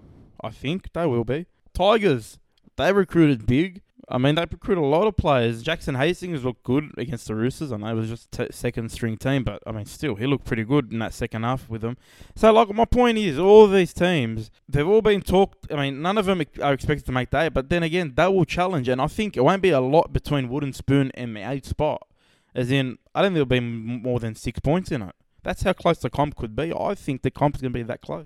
I 0.42 0.50
think 0.50 0.94
they 0.94 1.06
will 1.06 1.26
be. 1.26 1.48
Tigers, 1.74 2.40
they 2.78 2.94
recruited 2.94 3.46
big. 3.46 3.82
I 4.12 4.18
mean, 4.18 4.34
they 4.34 4.42
recruited 4.42 4.84
a 4.84 4.88
lot 4.88 5.06
of 5.06 5.16
players. 5.16 5.62
Jackson 5.62 5.94
Hastings 5.94 6.44
looked 6.44 6.64
good 6.64 6.92
against 6.98 7.28
the 7.28 7.36
Roosters. 7.36 7.72
I 7.72 7.78
know 7.78 7.90
it 7.90 7.94
was 7.94 8.10
just 8.10 8.32
t- 8.32 8.48
second 8.50 8.92
string 8.92 9.18
team, 9.18 9.44
but 9.44 9.62
I 9.68 9.72
mean, 9.72 9.86
still, 9.86 10.16
he 10.16 10.26
looked 10.26 10.46
pretty 10.46 10.64
good 10.64 10.92
in 10.92 10.98
that 10.98 11.14
second 11.14 11.44
half 11.44 11.70
with 11.70 11.82
them. 11.82 11.96
So, 12.36 12.52
like, 12.52 12.74
my 12.74 12.86
point 12.86 13.20
is, 13.20 13.38
all 13.38 13.68
these 13.68 13.94
teams, 13.94 14.50
they've 14.68 14.88
all 14.88 15.04
been 15.04 15.22
talked. 15.22 15.72
I 15.72 15.76
mean, 15.76 16.02
none 16.02 16.18
of 16.18 16.26
them 16.26 16.42
are 16.60 16.74
expected 16.74 17.06
to 17.06 17.12
make 17.12 17.30
that, 17.30 17.54
but 17.54 17.70
then 17.70 17.84
again, 17.84 18.14
they 18.16 18.28
will 18.28 18.46
challenge, 18.46 18.90
and 18.90 19.00
I 19.00 19.06
think 19.06 19.38
it 19.38 19.42
won't 19.42 19.62
be 19.62 19.70
a 19.70 19.80
lot 19.80 20.12
between 20.12 20.50
Wooden 20.50 20.74
Spoon 20.74 21.12
and 21.14 21.36
the 21.36 21.48
eighth 21.48 21.68
spot. 21.68 22.08
As 22.56 22.72
in, 22.72 22.98
I 23.14 23.22
don't 23.22 23.34
think 23.34 23.36
there'll 23.36 23.46
be 23.46 23.60
more 23.60 24.20
than 24.20 24.34
six 24.34 24.60
points 24.60 24.92
in 24.92 25.04
it. 25.04 25.14
That's 25.44 25.62
how 25.62 25.74
close 25.74 26.00
the 26.00 26.10
comp 26.10 26.36
could 26.36 26.56
be. 26.56 26.74
I 26.74 26.96
think 26.96 27.22
the 27.22 27.30
comp's 27.30 27.62
going 27.62 27.74
to 27.74 27.78
be 27.78 27.84
that 27.84 28.02
close. 28.02 28.26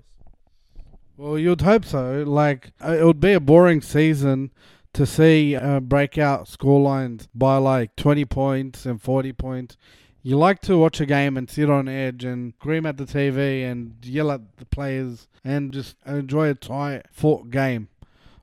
Well, 1.16 1.38
you'd 1.38 1.60
hope 1.60 1.84
so. 1.84 2.24
Like, 2.26 2.72
uh, 2.82 2.92
it 2.92 3.04
would 3.04 3.20
be 3.20 3.34
a 3.34 3.40
boring 3.40 3.82
season 3.82 4.50
to 4.94 5.06
see 5.06 5.54
uh, 5.54 5.80
breakout 5.80 6.46
scorelines 6.46 7.28
by 7.34 7.56
like 7.56 7.94
20 7.96 8.24
points 8.24 8.86
and 8.86 9.00
40 9.00 9.32
points. 9.32 9.76
You 10.22 10.38
like 10.38 10.60
to 10.62 10.78
watch 10.78 11.00
a 11.00 11.06
game 11.06 11.36
and 11.36 11.50
sit 11.50 11.68
on 11.68 11.86
edge 11.86 12.24
and 12.24 12.54
scream 12.58 12.86
at 12.86 12.96
the 12.96 13.04
TV 13.04 13.70
and 13.70 13.96
yell 14.02 14.30
at 14.30 14.56
the 14.56 14.64
players 14.64 15.28
and 15.44 15.72
just 15.72 15.96
enjoy 16.06 16.48
a 16.48 16.54
tight 16.54 17.02
fought 17.12 17.50
game. 17.50 17.88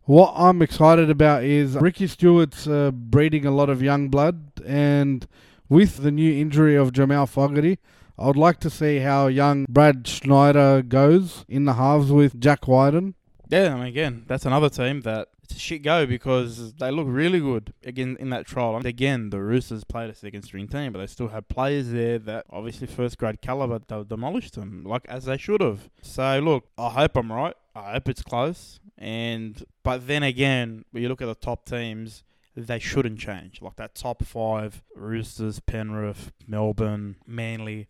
What 0.03 0.33
I'm 0.35 0.61
excited 0.61 1.09
about 1.09 1.43
is 1.43 1.75
Ricky 1.75 2.05
Stuart's 2.07 2.67
uh, 2.67 2.91
breeding 2.91 3.45
a 3.45 3.51
lot 3.51 3.69
of 3.69 3.81
young 3.81 4.09
blood, 4.09 4.51
and 4.65 5.27
with 5.69 5.97
the 5.97 6.11
new 6.11 6.39
injury 6.39 6.75
of 6.75 6.91
Jamal 6.91 7.27
Fogarty, 7.27 7.79
I 8.17 8.27
would 8.27 8.35
like 8.35 8.59
to 8.59 8.69
see 8.69 8.99
how 8.99 9.27
young 9.27 9.65
Brad 9.69 10.07
Schneider 10.07 10.81
goes 10.81 11.45
in 11.47 11.65
the 11.65 11.73
halves 11.73 12.11
with 12.11 12.39
Jack 12.39 12.67
Wighton. 12.67 13.15
Yeah, 13.49 13.73
I 13.73 13.77
mean, 13.77 13.87
again, 13.87 14.23
that's 14.27 14.45
another 14.45 14.69
team 14.69 15.01
that 15.01 15.29
a 15.55 15.59
shit 15.59 15.83
go 15.83 16.05
because 16.05 16.73
they 16.73 16.91
look 16.91 17.07
really 17.09 17.39
good 17.39 17.73
again 17.83 18.17
in 18.19 18.29
that 18.31 18.45
trial. 18.45 18.75
And 18.75 18.85
again, 18.85 19.29
the 19.29 19.41
Roosters 19.41 19.83
played 19.83 20.09
a 20.09 20.15
second 20.15 20.43
string 20.43 20.67
team, 20.67 20.91
but 20.93 20.99
they 20.99 21.07
still 21.07 21.29
have 21.29 21.47
players 21.47 21.91
there 21.91 22.19
that 22.19 22.45
obviously 22.49 22.87
first 22.87 23.17
grade 23.17 23.41
caliber 23.41 23.79
they 23.87 24.03
demolished 24.03 24.55
them 24.55 24.83
like 24.83 25.05
as 25.07 25.25
they 25.25 25.37
should 25.37 25.61
have. 25.61 25.89
So 26.01 26.39
look, 26.39 26.65
I 26.77 26.89
hope 26.89 27.15
I'm 27.17 27.31
right. 27.31 27.55
I 27.75 27.93
hope 27.93 28.09
it's 28.09 28.21
close. 28.21 28.79
And 28.97 29.63
but 29.83 30.07
then 30.07 30.23
again, 30.23 30.85
when 30.91 31.03
you 31.03 31.09
look 31.09 31.21
at 31.21 31.27
the 31.27 31.35
top 31.35 31.65
teams, 31.65 32.23
they 32.55 32.79
shouldn't 32.79 33.19
change. 33.19 33.61
Like 33.61 33.77
that 33.77 33.95
top 33.95 34.23
five: 34.23 34.83
Roosters, 34.95 35.59
Penrith, 35.59 36.31
Melbourne, 36.47 37.15
Manly. 37.25 37.87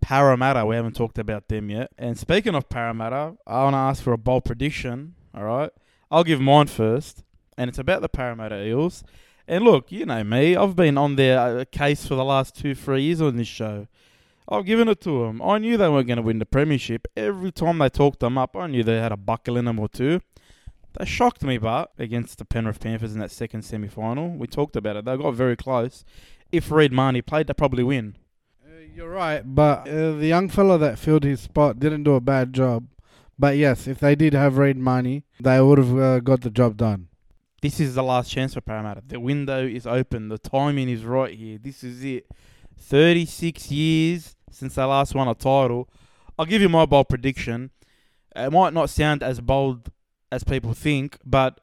Parramatta, 0.00 0.66
we 0.66 0.76
haven't 0.76 0.94
talked 0.94 1.18
about 1.18 1.48
them 1.48 1.70
yet. 1.70 1.90
And 1.96 2.18
speaking 2.18 2.54
of 2.54 2.68
Parramatta, 2.68 3.36
I 3.46 3.64
want 3.64 3.72
to 3.72 3.78
ask 3.78 4.02
for 4.02 4.12
a 4.12 4.18
bold 4.18 4.44
prediction. 4.44 5.14
All 5.34 5.44
right. 5.44 5.70
I'll 6.10 6.24
give 6.24 6.40
mine 6.40 6.66
first. 6.66 7.22
And 7.56 7.68
it's 7.68 7.78
about 7.78 8.02
the 8.02 8.08
Parramatta 8.08 8.64
Eels. 8.64 9.04
And 9.46 9.64
look, 9.64 9.92
you 9.92 10.06
know 10.06 10.24
me. 10.24 10.56
I've 10.56 10.74
been 10.74 10.98
on 10.98 11.16
their 11.16 11.38
uh, 11.38 11.64
case 11.70 12.06
for 12.06 12.14
the 12.14 12.24
last 12.24 12.56
two, 12.56 12.74
three 12.74 13.02
years 13.02 13.20
on 13.20 13.36
this 13.36 13.46
show. 13.46 13.86
I've 14.48 14.66
given 14.66 14.88
it 14.88 15.00
to 15.02 15.24
them. 15.24 15.40
I 15.40 15.58
knew 15.58 15.76
they 15.76 15.88
weren't 15.88 16.06
going 16.06 16.16
to 16.16 16.22
win 16.22 16.38
the 16.38 16.46
Premiership. 16.46 17.06
Every 17.16 17.52
time 17.52 17.78
they 17.78 17.88
talked 17.88 18.20
them 18.20 18.36
up, 18.36 18.56
I 18.56 18.66
knew 18.66 18.82
they 18.82 18.98
had 18.98 19.12
a 19.12 19.16
buckle 19.16 19.56
in 19.56 19.64
them 19.64 19.78
or 19.78 19.88
two. 19.88 20.20
They 20.98 21.04
shocked 21.04 21.42
me, 21.42 21.58
but 21.58 21.92
against 21.98 22.38
the 22.38 22.44
Penrith 22.44 22.80
Panthers 22.80 23.14
in 23.14 23.20
that 23.20 23.30
second 23.30 23.62
semi 23.62 23.88
final, 23.88 24.30
we 24.30 24.46
talked 24.46 24.76
about 24.76 24.96
it. 24.96 25.04
They 25.04 25.16
got 25.16 25.34
very 25.34 25.56
close. 25.56 26.04
If 26.52 26.70
Reed 26.70 26.92
Mahoney 26.92 27.22
played, 27.22 27.46
they'd 27.46 27.56
probably 27.56 27.82
win. 27.82 28.16
You're 28.94 29.10
right, 29.10 29.42
but 29.44 29.88
uh, 29.88 30.12
the 30.12 30.26
young 30.26 30.48
fella 30.48 30.78
that 30.78 31.00
filled 31.00 31.24
his 31.24 31.40
spot 31.40 31.80
didn't 31.80 32.04
do 32.04 32.14
a 32.14 32.20
bad 32.20 32.52
job. 32.52 32.86
But 33.38 33.56
yes, 33.56 33.86
if 33.86 33.98
they 33.98 34.14
did 34.14 34.34
have 34.34 34.58
Reed 34.58 34.76
Mahoney, 34.76 35.24
they 35.40 35.60
would 35.60 35.78
have 35.78 35.98
uh, 35.98 36.20
got 36.20 36.42
the 36.42 36.50
job 36.50 36.76
done. 36.76 37.08
This 37.62 37.80
is 37.80 37.94
the 37.94 38.02
last 38.02 38.30
chance 38.30 38.54
for 38.54 38.60
Parramatta. 38.60 39.02
The 39.06 39.18
window 39.18 39.66
is 39.66 39.86
open. 39.86 40.28
The 40.28 40.38
timing 40.38 40.88
is 40.88 41.04
right 41.04 41.34
here. 41.34 41.58
This 41.58 41.82
is 41.82 42.04
it. 42.04 42.26
36 42.78 43.70
years 43.70 44.36
since 44.50 44.74
they 44.74 44.84
last 44.84 45.14
won 45.14 45.28
a 45.28 45.34
title. 45.34 45.88
I'll 46.38 46.46
give 46.46 46.62
you 46.62 46.68
my 46.68 46.86
bold 46.86 47.08
prediction. 47.08 47.70
It 48.36 48.52
might 48.52 48.72
not 48.72 48.90
sound 48.90 49.22
as 49.22 49.40
bold 49.40 49.90
as 50.30 50.44
people 50.44 50.74
think, 50.74 51.18
but 51.24 51.60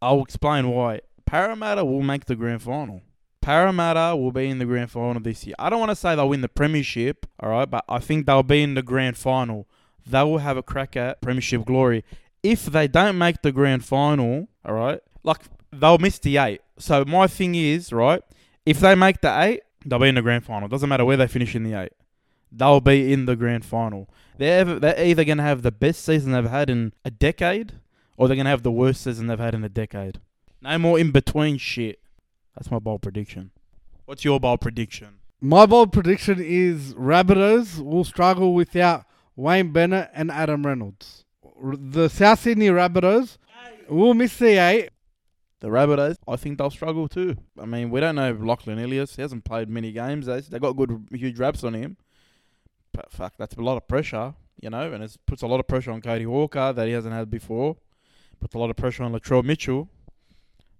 I'll 0.00 0.22
explain 0.22 0.70
why. 0.70 1.00
Parramatta 1.26 1.84
will 1.84 2.02
make 2.02 2.26
the 2.26 2.36
grand 2.36 2.62
final. 2.62 3.02
Parramatta 3.40 4.16
will 4.16 4.32
be 4.32 4.48
in 4.48 4.58
the 4.58 4.64
grand 4.64 4.90
final 4.90 5.20
this 5.20 5.46
year. 5.46 5.54
I 5.58 5.70
don't 5.70 5.80
want 5.80 5.90
to 5.90 5.96
say 5.96 6.14
they'll 6.14 6.28
win 6.28 6.40
the 6.40 6.48
premiership, 6.48 7.26
all 7.40 7.50
right, 7.50 7.68
but 7.68 7.84
I 7.88 7.98
think 7.98 8.26
they'll 8.26 8.42
be 8.42 8.62
in 8.62 8.74
the 8.74 8.82
grand 8.82 9.16
final. 9.16 9.68
They 10.06 10.22
will 10.22 10.38
have 10.38 10.56
a 10.56 10.62
crack 10.62 10.96
at 10.96 11.20
premiership 11.20 11.64
glory. 11.64 12.04
If 12.42 12.66
they 12.66 12.86
don't 12.86 13.18
make 13.18 13.42
the 13.42 13.52
grand 13.52 13.84
final, 13.84 14.48
all 14.64 14.74
right, 14.74 15.00
like 15.24 15.40
they'll 15.72 15.98
miss 15.98 16.18
the 16.18 16.36
eight. 16.36 16.60
So 16.78 17.04
my 17.04 17.26
thing 17.26 17.54
is, 17.54 17.92
right, 17.92 18.22
if 18.64 18.80
they 18.80 18.94
make 18.94 19.20
the 19.20 19.42
eight, 19.42 19.62
they'll 19.84 19.98
be 19.98 20.08
in 20.08 20.14
the 20.14 20.22
grand 20.22 20.44
final. 20.44 20.68
Doesn't 20.68 20.88
matter 20.88 21.04
where 21.04 21.16
they 21.16 21.26
finish 21.26 21.54
in 21.54 21.64
the 21.64 21.74
eight. 21.74 21.92
They'll 22.52 22.80
be 22.80 23.12
in 23.12 23.26
the 23.26 23.36
grand 23.36 23.64
final. 23.64 24.08
They're, 24.38 24.60
ever, 24.60 24.78
they're 24.78 25.04
either 25.04 25.24
going 25.24 25.38
to 25.38 25.44
have 25.44 25.62
the 25.62 25.72
best 25.72 26.04
season 26.04 26.32
they've 26.32 26.48
had 26.48 26.70
in 26.70 26.92
a 27.04 27.10
decade 27.10 27.72
or 28.16 28.28
they're 28.28 28.36
going 28.36 28.44
to 28.44 28.50
have 28.50 28.62
the 28.62 28.72
worst 28.72 29.02
season 29.02 29.26
they've 29.26 29.38
had 29.38 29.54
in 29.54 29.64
a 29.64 29.68
decade. 29.68 30.20
No 30.60 30.78
more 30.78 30.98
in 30.98 31.10
between 31.10 31.58
shit. 31.58 32.00
That's 32.54 32.70
my 32.70 32.78
bold 32.78 33.02
prediction. 33.02 33.50
What's 34.04 34.24
your 34.24 34.40
bold 34.40 34.60
prediction? 34.60 35.18
My 35.40 35.66
bold 35.66 35.92
prediction 35.92 36.38
is 36.40 36.94
Rabbitohs 36.94 37.78
will 37.78 38.04
struggle 38.04 38.54
without 38.54 39.04
Wayne 39.36 39.70
Bennett 39.70 40.10
and 40.14 40.30
Adam 40.30 40.66
Reynolds. 40.66 41.24
The 41.62 42.08
South 42.08 42.40
Sydney 42.40 42.68
Rabbitohs 42.68 43.38
will 43.88 44.14
miss 44.14 44.38
the 44.38 44.56
eight. 44.56 44.90
The 45.60 45.68
Rabbitohs, 45.68 46.16
I 46.26 46.36
think 46.36 46.58
they'll 46.58 46.70
struggle 46.70 47.08
too. 47.08 47.36
I 47.60 47.64
mean, 47.64 47.90
we 47.90 48.00
don't 48.00 48.16
know 48.16 48.32
Lachlan 48.32 48.78
Ilias. 48.78 49.16
He 49.16 49.22
hasn't 49.22 49.44
played 49.44 49.68
many 49.68 49.92
games. 49.92 50.26
They 50.26 50.40
they 50.40 50.58
got 50.58 50.72
good, 50.72 51.08
huge 51.12 51.38
raps 51.38 51.64
on 51.64 51.74
him. 51.74 51.96
But 52.92 53.12
fuck, 53.12 53.34
that's 53.38 53.56
a 53.56 53.60
lot 53.60 53.76
of 53.76 53.86
pressure, 53.88 54.34
you 54.60 54.70
know, 54.70 54.92
and 54.92 55.02
it 55.02 55.16
puts 55.26 55.42
a 55.42 55.46
lot 55.46 55.60
of 55.60 55.66
pressure 55.66 55.90
on 55.92 56.00
Cody 56.00 56.26
Walker 56.26 56.72
that 56.72 56.86
he 56.86 56.92
hasn't 56.92 57.14
had 57.14 57.30
before. 57.30 57.76
Puts 58.40 58.54
a 58.54 58.58
lot 58.58 58.70
of 58.70 58.76
pressure 58.76 59.02
on 59.02 59.12
Latrell 59.12 59.44
Mitchell. 59.44 59.88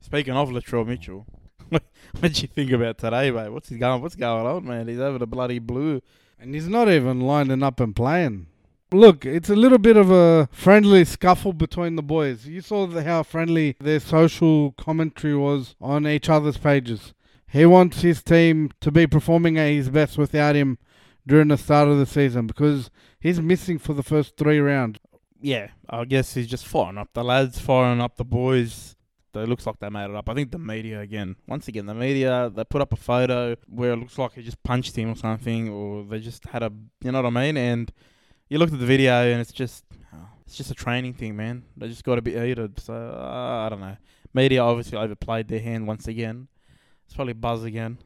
Speaking 0.01 0.35
of 0.35 0.51
Latrell 0.51 0.87
Mitchell, 0.87 1.27
what 1.69 1.83
did 2.21 2.43
you 2.43 2.49
think 2.49 2.71
about 2.71 2.99
today, 2.99 3.31
mate? 3.31 3.51
What's 3.51 3.69
he 3.69 3.79
going? 3.79 4.03
What's 4.03 4.15
going 4.15 4.47
on, 4.47 4.67
man? 4.67 4.89
He's 4.89 5.01
over 5.01 5.19
the 5.19 5.27
bloody 5.27 5.59
blue. 5.59 6.01
And 6.39 6.55
he's 6.55 6.69
not 6.69 6.89
even 6.89 7.21
lining 7.21 7.63
up 7.63 7.81
and 7.81 7.95
playing. 7.95 8.47
Look, 8.93 9.27
it's 9.27 9.51
a 9.51 9.57
little 9.57 9.79
bit 9.79 9.97
of 9.97 10.11
a 10.11 10.49
friendly 10.53 11.05
scuffle 11.05 11.53
between 11.53 11.97
the 11.97 12.03
boys. 12.03 12.47
You 12.47 12.61
saw 12.61 12.87
the, 12.87 13.03
how 13.03 13.25
friendly 13.25 13.77
their 13.81 14.01
social 14.01 14.73
commentary 14.73 15.37
was 15.37 15.75
on 15.81 16.07
each 16.07 16.29
other's 16.29 16.57
pages. 16.57 17.13
He 17.49 17.67
wants 17.67 18.03
his 18.03 18.23
team 18.23 18.71
to 18.81 18.91
be 18.91 19.07
performing 19.07 19.59
at 19.59 19.71
his 19.71 19.89
best 19.89 20.19
without 20.19 20.57
him 20.57 20.79
during 21.27 21.49
the 21.49 21.57
start 21.57 21.89
of 21.89 21.99
the 21.99 22.07
season 22.07 22.47
because 22.47 22.91
he's 23.19 23.41
missing 23.41 23.79
for 23.79 23.93
the 23.93 24.03
first 24.03 24.37
three 24.37 24.59
rounds. 24.59 24.99
Yeah, 25.41 25.69
I 25.89 26.05
guess 26.05 26.35
he's 26.35 26.47
just 26.47 26.67
firing 26.67 26.99
up 26.99 27.11
the 27.13 27.25
lads, 27.25 27.59
firing 27.59 28.01
up 28.01 28.17
the 28.17 28.25
boys. 28.25 28.96
So 29.37 29.43
it 29.43 29.51
looks 29.51 29.67
like 29.67 29.79
they 29.81 29.91
made 29.91 30.09
it 30.09 30.17
up. 30.17 30.31
I 30.31 30.33
think 30.33 30.51
the 30.51 30.59
media 30.59 30.99
again, 30.99 31.37
once 31.47 31.69
again, 31.69 31.85
the 31.85 31.93
media 31.93 32.51
they 32.55 32.65
put 32.65 32.81
up 32.81 32.95
a 32.95 32.97
photo 32.97 33.55
where 33.69 33.93
it 33.93 33.97
looks 33.97 34.17
like 34.17 34.33
he 34.33 34.43
just 34.43 34.63
punched 34.63 34.97
him 34.97 35.11
or 35.11 35.15
something, 35.15 35.69
or 35.69 36.05
they 36.05 36.21
just 36.21 36.47
had 36.47 36.63
a, 36.63 36.73
you 37.03 37.13
know 37.13 37.21
what 37.21 37.37
I 37.37 37.43
mean? 37.43 37.59
And 37.59 37.93
you 38.49 38.57
looked 38.57 38.73
at 38.73 38.81
the 38.81 38.87
video 38.87 39.13
and 39.31 39.39
it's 39.39 39.53
just, 39.53 39.85
it's 40.47 40.57
just 40.57 40.71
a 40.71 40.75
training 40.75 41.13
thing, 41.13 41.37
man. 41.37 41.65
They 41.77 41.87
just 41.87 42.03
got 42.03 42.17
a 42.17 42.23
bit 42.23 42.43
heated. 42.43 42.81
So 42.81 42.95
uh, 42.95 43.67
I 43.67 43.69
don't 43.69 43.81
know. 43.81 43.99
Media 44.33 44.63
obviously 44.63 44.97
overplayed 44.97 45.49
their 45.49 45.61
hand 45.61 45.87
once 45.87 46.09
again. 46.09 46.49
It's 47.05 47.15
probably 47.15 47.35
buzz 47.35 47.63
again. 47.63 47.99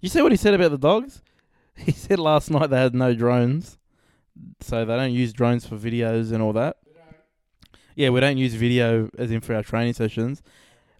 You 0.00 0.08
see 0.08 0.22
what 0.22 0.32
he 0.32 0.36
said 0.36 0.54
about 0.54 0.72
the 0.72 0.78
dogs? 0.78 1.22
He 1.76 1.92
said 1.92 2.18
last 2.18 2.50
night 2.50 2.70
they 2.70 2.80
had 2.80 2.96
no 2.96 3.14
drones, 3.14 3.78
so 4.58 4.84
they 4.84 4.96
don't 4.96 5.12
use 5.12 5.32
drones 5.32 5.64
for 5.64 5.76
videos 5.76 6.32
and 6.32 6.42
all 6.42 6.54
that. 6.54 6.78
Yeah, 7.98 8.10
we 8.10 8.20
don't 8.20 8.38
use 8.38 8.54
video 8.54 9.10
as 9.18 9.32
in 9.32 9.40
for 9.40 9.56
our 9.56 9.64
training 9.64 9.94
sessions. 9.94 10.40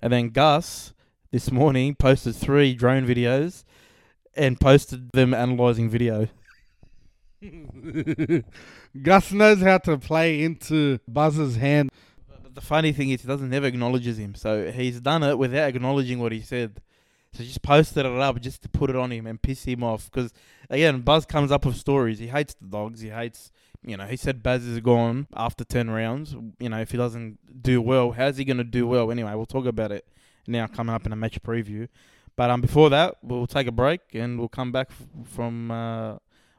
And 0.02 0.12
then 0.12 0.30
Gus 0.30 0.92
this 1.30 1.52
morning 1.52 1.94
posted 1.94 2.34
three 2.34 2.74
drone 2.74 3.06
videos 3.06 3.62
and 4.34 4.60
posted 4.60 5.12
them 5.12 5.32
analyzing 5.32 5.88
video. 5.88 6.26
Gus 9.00 9.30
knows 9.30 9.60
how 9.60 9.78
to 9.78 9.96
play 9.96 10.42
into 10.42 10.98
Buzz's 11.06 11.54
hand. 11.54 11.90
But 12.28 12.56
the 12.56 12.60
funny 12.60 12.90
thing 12.90 13.10
is, 13.10 13.22
he 13.22 13.28
doesn't 13.28 13.48
never 13.48 13.68
acknowledges 13.68 14.18
him. 14.18 14.34
So 14.34 14.72
he's 14.72 15.00
done 15.00 15.22
it 15.22 15.38
without 15.38 15.68
acknowledging 15.68 16.18
what 16.18 16.32
he 16.32 16.40
said. 16.40 16.80
So 17.32 17.44
just 17.44 17.62
posted 17.62 18.06
it 18.06 18.12
up 18.12 18.40
just 18.40 18.62
to 18.62 18.68
put 18.68 18.90
it 18.90 18.96
on 18.96 19.12
him 19.12 19.28
and 19.28 19.40
piss 19.40 19.62
him 19.62 19.84
off. 19.84 20.10
Because 20.10 20.32
again, 20.68 21.02
Buzz 21.02 21.24
comes 21.24 21.52
up 21.52 21.64
with 21.64 21.76
stories. 21.76 22.18
He 22.18 22.26
hates 22.26 22.54
the 22.54 22.66
dogs. 22.66 23.00
He 23.00 23.10
hates, 23.10 23.52
you 23.88 23.97
know, 23.97 24.04
he 24.04 24.16
said 24.16 24.42
Baz 24.42 24.66
is 24.66 24.80
gone 24.80 25.26
after 25.35 25.64
ten 25.64 25.88
rounds. 25.90 26.37
You 26.61 26.68
know, 26.68 26.80
if 26.80 26.90
he 26.90 26.97
doesn't 26.97 27.62
do 27.62 27.80
well, 27.80 28.12
how's 28.12 28.37
he 28.37 28.45
going 28.45 28.59
to 28.59 28.64
do 28.64 28.87
well? 28.87 29.11
Anyway, 29.11 29.33
we'll 29.35 29.47
talk 29.47 29.66
about 29.66 29.92
it 29.92 30.07
now 30.47 30.66
coming 30.66 30.95
up 30.95 31.07
in 31.07 31.12
a 31.12 31.16
match 31.16 31.42
preview. 31.42 31.88
But 32.37 32.50
um, 32.50 32.61
before 32.61 32.90
that, 32.90 33.16
we'll 33.23 33.47
take 33.47 33.66
a 33.66 33.73
break 33.73 34.00
and 34.12 34.38
we'll 34.38 34.49
come 34.49 34.71
back 34.71 34.88
f- 34.90 35.07
from 35.28 35.71
uh, 35.71 36.18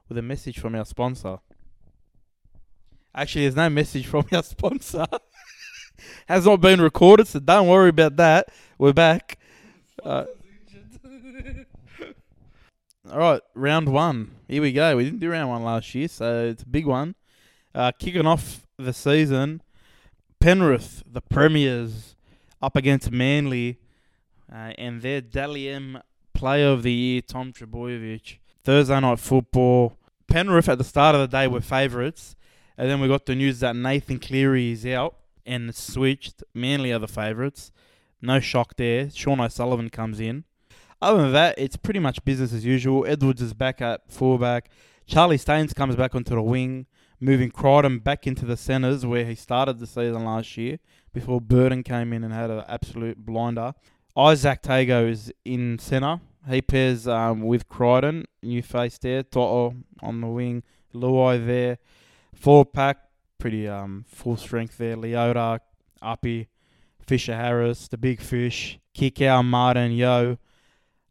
with 0.09 0.17
a 0.17 0.21
message 0.21 0.59
from 0.59 0.75
our 0.75 0.85
sponsor. 0.85 1.37
Actually, 3.13 3.43
there's 3.43 3.55
no 3.55 3.69
message 3.69 4.05
from 4.07 4.25
our 4.31 4.43
sponsor. 4.55 5.05
Has 6.27 6.45
not 6.45 6.61
been 6.61 6.81
recorded, 6.81 7.27
so 7.27 7.39
don't 7.39 7.67
worry 7.67 7.89
about 7.89 8.15
that. 8.17 8.49
We're 8.77 8.93
back. 8.93 9.37
Uh, 10.03 10.25
all 13.11 13.19
right, 13.19 13.41
round 13.53 13.89
one. 13.89 14.31
Here 14.47 14.61
we 14.61 14.71
go. 14.71 14.97
We 14.97 15.03
didn't 15.05 15.19
do 15.19 15.29
round 15.29 15.49
one 15.49 15.63
last 15.63 15.93
year, 15.93 16.07
so 16.07 16.47
it's 16.47 16.63
a 16.63 16.67
big 16.67 16.85
one. 16.85 17.15
Uh, 17.79 17.93
kicking 17.93 18.27
off 18.27 18.67
the 18.77 18.91
season, 18.91 19.61
Penrith, 20.41 21.01
the 21.09 21.21
premiers, 21.21 22.17
up 22.61 22.75
against 22.75 23.09
Manly, 23.09 23.79
uh, 24.51 24.73
and 24.77 25.01
their 25.01 25.21
Dally 25.21 25.69
M 25.69 26.01
Player 26.33 26.67
of 26.67 26.83
the 26.83 26.91
Year, 26.91 27.21
Tom 27.21 27.53
Trbojevic. 27.53 28.39
Thursday 28.65 28.99
night 28.99 29.17
football. 29.17 29.93
Penrith 30.27 30.67
at 30.67 30.77
the 30.77 30.83
start 30.83 31.15
of 31.15 31.21
the 31.21 31.27
day 31.29 31.47
were 31.47 31.61
favourites, 31.61 32.35
and 32.77 32.89
then 32.89 32.99
we 32.99 33.07
got 33.07 33.25
the 33.25 33.33
news 33.33 33.61
that 33.61 33.77
Nathan 33.77 34.19
Cleary 34.19 34.73
is 34.73 34.85
out 34.85 35.15
and 35.45 35.73
switched. 35.73 36.43
Manly 36.53 36.91
are 36.91 36.99
the 36.99 37.07
favourites. 37.07 37.71
No 38.21 38.41
shock 38.41 38.75
there. 38.75 39.09
Sean 39.09 39.39
O'Sullivan 39.39 39.89
comes 39.89 40.19
in. 40.19 40.43
Other 41.01 41.21
than 41.21 41.31
that, 41.31 41.55
it's 41.57 41.77
pretty 41.77 42.01
much 42.01 42.25
business 42.25 42.51
as 42.51 42.65
usual. 42.65 43.05
Edwards 43.07 43.41
is 43.41 43.53
back 43.53 43.81
at 43.81 44.11
fullback. 44.11 44.69
Charlie 45.07 45.37
Staines 45.37 45.73
comes 45.73 45.95
back 45.95 46.13
onto 46.13 46.35
the 46.35 46.41
wing, 46.41 46.85
moving 47.19 47.51
Crichton 47.51 47.99
back 47.99 48.25
into 48.25 48.45
the 48.45 48.57
centres 48.57 49.05
where 49.05 49.25
he 49.25 49.35
started 49.35 49.79
the 49.79 49.87
season 49.87 50.25
last 50.25 50.55
year 50.57 50.79
before 51.13 51.41
Burton 51.41 51.83
came 51.83 52.13
in 52.13 52.23
and 52.23 52.33
had 52.33 52.49
an 52.49 52.63
absolute 52.67 53.25
blinder. 53.25 53.73
Izack 54.15 54.61
Tago 54.61 55.09
is 55.09 55.31
in 55.45 55.79
centre. 55.79 56.19
He 56.49 56.61
pairs 56.61 57.07
um, 57.07 57.41
with 57.41 57.67
Crichton, 57.67 58.25
new 58.41 58.61
face 58.61 58.97
there. 58.97 59.23
Toto 59.23 59.75
on 60.01 60.21
the 60.21 60.27
wing, 60.27 60.63
Luai 60.93 61.45
there. 61.45 61.77
Four 62.33 62.65
pack, 62.65 62.97
pretty 63.37 63.67
um, 63.67 64.05
full 64.07 64.37
strength 64.37 64.77
there. 64.77 64.95
Leota, 64.95 65.59
Uppy, 66.01 66.47
Fisher 67.05 67.35
Harris, 67.35 67.87
the 67.87 67.97
big 67.97 68.21
fish, 68.21 68.79
Kikau, 68.95 69.43
Martin, 69.43 69.91
Yeo. 69.91 70.37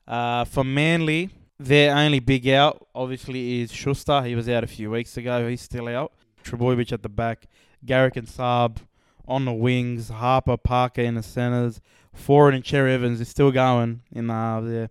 Uh, 0.07 0.45
for 0.45 0.65
Manly, 0.65 1.29
their 1.59 1.95
only 1.95 2.21
big 2.21 2.49
out, 2.49 2.87
obviously, 2.95 3.63
is 3.63 3.73
Schuster. 3.73 4.23
He 4.23 4.35
was 4.35 4.49
out 4.49 4.65
a 4.65 4.69
few 4.69 4.91
weeks 4.91 5.17
ago. 5.17 5.49
He's 5.49 5.61
still 5.61 5.89
out. 5.89 6.13
Trbojevic 6.45 6.93
at 6.93 7.03
the 7.03 7.09
back. 7.09 7.47
Garrick 7.85 8.17
and 8.17 8.29
Saab 8.29 8.79
on 9.27 9.45
the 9.45 9.53
wings. 9.53 10.09
Harper, 10.09 10.57
Parker 10.57 11.03
in 11.03 11.15
the 11.15 11.23
centres. 11.23 11.81
Ford 12.15 12.55
and 12.55 12.65
Cherry 12.65 12.93
Evans 12.93 13.21
is 13.21 13.29
still 13.29 13.51
going 13.51 14.03
in 14.13 14.27
the 14.29 14.33
half 14.35 14.65
there. 14.65 14.91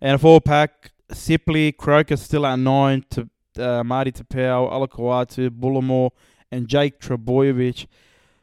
And 0.00 0.14
a 0.14 0.18
four 0.18 0.40
pack, 0.40 0.92
Sipley, 1.10 1.76
Croker 1.76 2.16
still 2.16 2.46
at 2.46 2.58
nine, 2.58 3.04
to 3.10 3.28
uh, 3.58 3.82
Marty 3.82 4.12
Taupau, 4.12 4.70
Olakau'atu, 4.70 5.50
Bullimore, 5.50 6.10
and 6.50 6.68
Jake 6.68 7.00
Trbojevic. 7.00 7.86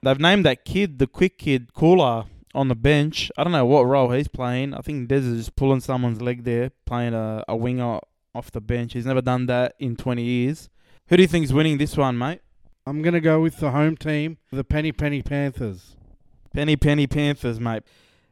They've 0.02 0.20
named 0.20 0.46
that 0.46 0.66
kid, 0.66 1.00
the 1.00 1.08
quick 1.08 1.38
kid, 1.38 1.74
Koula, 1.74 2.28
on 2.56 2.68
the 2.70 2.76
bench. 2.76 3.32
I 3.38 3.44
don't 3.44 3.54
know 3.54 3.66
what 3.66 3.86
role 3.86 4.12
he's 4.12 4.28
playing. 4.28 4.74
I 4.74 4.80
think 4.80 5.08
Des 5.08 5.18
is 5.18 5.38
just 5.46 5.56
pulling 5.56 5.82
someone's 5.82 6.22
leg 6.22 6.44
there, 6.44 6.72
playing 6.86 7.14
a, 7.14 7.44
a 7.48 7.56
winger 7.56 8.00
off 8.34 8.52
the 8.52 8.62
bench. 8.62 8.94
He's 8.94 9.06
never 9.06 9.22
done 9.22 9.46
that 9.48 9.76
in 9.80 9.96
20 9.96 10.24
years. 10.24 10.70
Who 11.08 11.18
do 11.18 11.24
you 11.24 11.28
think 11.28 11.46
is 11.46 11.54
winning 11.54 11.78
this 11.78 11.96
one, 11.96 12.18
mate? 12.18 12.42
I'm 12.88 13.02
going 13.02 13.14
to 13.14 13.22
go 13.22 13.42
with 13.42 13.58
the 13.58 13.72
home 13.72 13.98
team, 13.98 14.38
the 14.52 14.64
Penny 14.64 14.92
Penny 14.92 15.22
Panthers. 15.22 15.96
Penny 16.54 16.76
Penny 16.78 17.06
Panthers, 17.06 17.60
mate. 17.60 17.84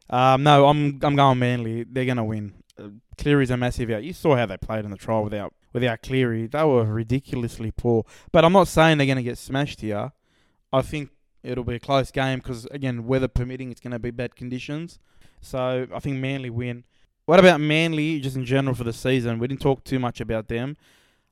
Um, 0.08 0.42
no, 0.42 0.66
I'm 0.66 0.98
I'm 1.02 1.16
going 1.16 1.38
Manly. 1.38 1.84
They're 1.84 2.04
gonna 2.04 2.24
win. 2.24 2.54
Uh, 2.78 2.88
Cleary's 3.16 3.50
a 3.50 3.56
massive 3.56 3.90
out. 3.90 4.02
You 4.02 4.12
saw 4.12 4.36
how 4.36 4.46
they 4.46 4.56
played 4.56 4.84
in 4.84 4.90
the 4.90 4.96
trial 4.96 5.24
without 5.24 5.54
without 5.72 6.02
Cleary. 6.02 6.46
They 6.46 6.64
were 6.64 6.84
ridiculously 6.84 7.70
poor. 7.70 8.04
But 8.32 8.44
I'm 8.44 8.52
not 8.52 8.68
saying 8.68 8.98
they're 8.98 9.06
gonna 9.06 9.22
get 9.22 9.38
smashed 9.38 9.80
here. 9.80 10.12
I 10.72 10.82
think 10.82 11.10
it'll 11.44 11.64
be 11.64 11.76
a 11.76 11.80
close 11.80 12.10
game 12.10 12.38
because 12.38 12.66
again, 12.70 13.06
weather 13.06 13.28
permitting, 13.28 13.70
it's 13.70 13.80
gonna 13.80 13.98
be 13.98 14.10
bad 14.10 14.34
conditions. 14.34 14.98
So 15.40 15.86
I 15.94 16.00
think 16.00 16.18
Manly 16.18 16.50
win. 16.50 16.84
What 17.26 17.38
about 17.38 17.60
Manly 17.60 18.20
just 18.20 18.36
in 18.36 18.44
general 18.44 18.74
for 18.74 18.84
the 18.84 18.92
season? 18.92 19.38
We 19.38 19.48
didn't 19.48 19.60
talk 19.60 19.84
too 19.84 19.98
much 19.98 20.20
about 20.20 20.48
them. 20.48 20.76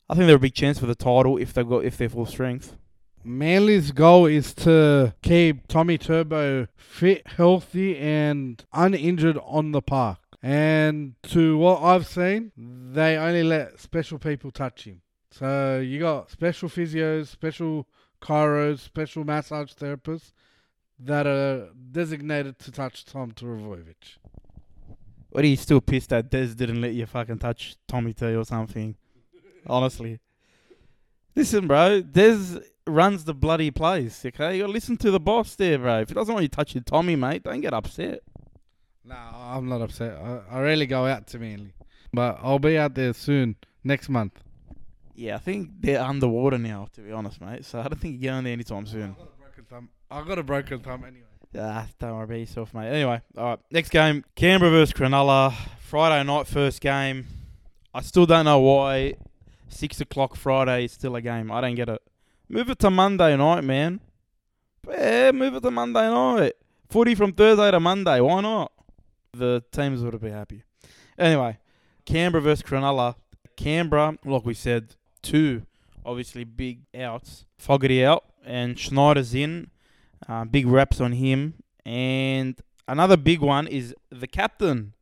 I 0.09 0.15
think 0.15 0.27
they're 0.27 0.37
a 0.37 0.41
big 0.41 0.55
chance 0.55 0.79
for 0.79 0.87
the 0.87 0.95
title 0.95 1.37
if 1.39 1.53
they've 1.53 1.69
got 1.69 1.85
if 1.85 1.97
they're 1.97 2.09
full 2.09 2.27
strength. 2.27 2.77
Manly's 3.25 3.93
goal 3.93 4.27
is 4.27 4.53
to 4.55 5.15
keep 5.23 5.69
Tommy 5.69 5.97
Turbo 5.97 6.67
fit, 6.77 7.27
healthy, 7.27 7.97
and 7.97 8.65
uninjured 8.73 9.39
on 9.45 9.73
the 9.73 9.81
park. 9.81 10.19
And 10.43 11.15
to 11.25 11.57
what 11.57 11.83
I've 11.83 12.07
seen, 12.07 12.51
they 12.57 13.17
only 13.17 13.45
let 13.45 13.81
special 13.81 14.19
people 14.19 14.51
touch 14.51 14.85
him. 14.85 15.03
So 15.31 15.79
you 15.79 16.01
got 16.01 16.31
special 16.31 16.69
physios, 16.69 17.29
special 17.29 17.87
chiros, 18.23 18.79
special 18.79 19.25
massage 19.25 19.73
therapists 19.73 20.33
that 20.99 21.27
are 21.27 21.69
designated 21.91 22.59
to 22.61 22.71
touch 22.71 23.05
Tom 23.05 23.33
Trbojevic. 23.33 24.19
What 25.31 25.45
are 25.45 25.49
you 25.49 25.57
still 25.57 25.81
pissed 25.81 26.11
that 26.11 26.31
Des 26.31 26.55
didn't 26.55 26.81
let 26.81 26.93
you 26.93 27.07
fucking 27.07 27.39
touch 27.39 27.77
Tommy 27.89 28.13
T 28.13 28.35
or 28.35 28.45
something? 28.45 28.95
Honestly. 29.67 30.21
Listen, 31.35 31.67
bro, 31.67 32.03
Des 32.03 32.61
runs 32.87 33.25
the 33.25 33.35
bloody 33.35 33.71
place, 33.71 34.25
okay? 34.27 34.57
You 34.57 34.63
gotta 34.63 34.73
listen 34.73 34.97
to 34.99 35.11
the 35.11 35.21
boss 35.21 35.55
there, 35.57 35.79
bro. 35.79 36.01
If 36.01 36.09
he 36.09 36.15
doesn't 36.15 36.33
want 36.33 36.43
you 36.43 36.49
touching 36.49 36.83
Tommy, 36.83 37.17
mate, 37.17 37.43
don't 37.43 37.61
get 37.61 37.73
upset. 37.73 38.21
No, 39.05 39.17
I'm 39.17 39.69
not 39.69 39.83
upset. 39.83 40.17
I, 40.17 40.41
I 40.51 40.61
rarely 40.61 40.87
go 40.87 41.07
out 41.07 41.27
to 41.29 41.39
Manly. 41.39 41.73
But 42.13 42.39
I'll 42.43 42.59
be 42.59 42.77
out 42.77 42.95
there 42.95 43.13
soon, 43.15 43.57
next 43.83 44.09
month. 44.09 44.43
Yeah, 45.15 45.37
I 45.37 45.39
think 45.39 45.71
they're 45.81 46.01
underwater 46.01 46.59
now, 46.59 46.89
to 46.95 47.01
be 47.01 47.13
honest, 47.13 47.41
mate. 47.41 47.65
So 47.65 47.81
I 47.81 47.83
don't 47.85 48.01
think 48.01 48.21
you're 48.21 48.33
going 48.33 48.45
there 48.45 48.53
anytime 48.53 48.87
soon. 48.87 49.11
I've 49.11 49.17
got 49.17 49.29
a 49.29 49.41
broken 49.41 49.65
thumb. 49.65 49.89
I 50.11 50.25
got 50.25 50.39
a 50.39 50.43
broken 50.43 50.81
thumb 50.81 51.05
anyway. 51.05 51.27
Ah, 51.59 51.87
don't 51.99 52.15
worry 52.15 52.25
about 52.25 52.39
yourself, 52.39 52.73
mate. 52.73 52.89
Anyway, 52.89 53.21
all 53.37 53.45
right. 53.45 53.59
Next 53.71 53.91
game, 53.91 54.25
Canberra 54.35 54.71
versus 54.71 54.95
Cronulla. 54.95 55.53
Friday 55.81 56.27
night, 56.27 56.47
first 56.47 56.81
game. 56.81 57.27
I 57.93 58.01
still 58.01 58.25
don't 58.25 58.47
know 58.47 58.59
why 58.61 59.17
six 59.69 60.01
o'clock 60.01 60.35
Friday 60.37 60.87
is 60.87 60.93
still 60.93 61.15
a 61.17 61.21
game. 61.21 61.51
I 61.51 61.61
don't 61.61 61.75
get 61.75 61.91
it. 61.91 62.01
Move 62.49 62.71
it 62.71 62.79
to 62.81 62.91
Monday 62.91 63.37
night, 63.37 63.65
man. 63.65 64.01
Yeah, 64.89 65.33
move 65.33 65.55
it 65.55 65.63
to 65.63 65.71
Monday 65.71 66.09
night. 66.09 66.55
Footy 66.89 67.15
from 67.15 67.33
Thursday 67.33 67.71
to 67.71 67.81
Monday. 67.81 68.21
Why 68.21 68.41
not? 68.41 68.73
The 69.35 69.63
teams 69.73 70.03
would 70.03 70.15
have 70.15 70.23
been 70.23 70.33
happy. 70.33 70.63
Anyway, 71.19 71.59
Canberra 72.07 72.43
versus 72.43 72.63
Cronulla. 72.63 73.15
Canberra, 73.57 74.17
like 74.25 74.45
we 74.47 74.55
said, 74.55 74.95
two 75.23 75.63
obviously 76.05 76.45
big 76.45 76.81
outs. 76.95 77.47
Fogarty 77.59 78.05
out 78.05 78.25
and 78.45 78.79
Schneider's 78.79 79.35
in. 79.35 79.71
Uh, 80.29 80.45
big 80.45 80.67
reps 80.67 81.01
on 81.01 81.13
him. 81.13 81.55
And 81.85 82.61
another 82.87 83.17
big 83.17 83.41
one 83.41 83.67
is 83.67 83.95
the 84.11 84.27
captain, 84.27 84.93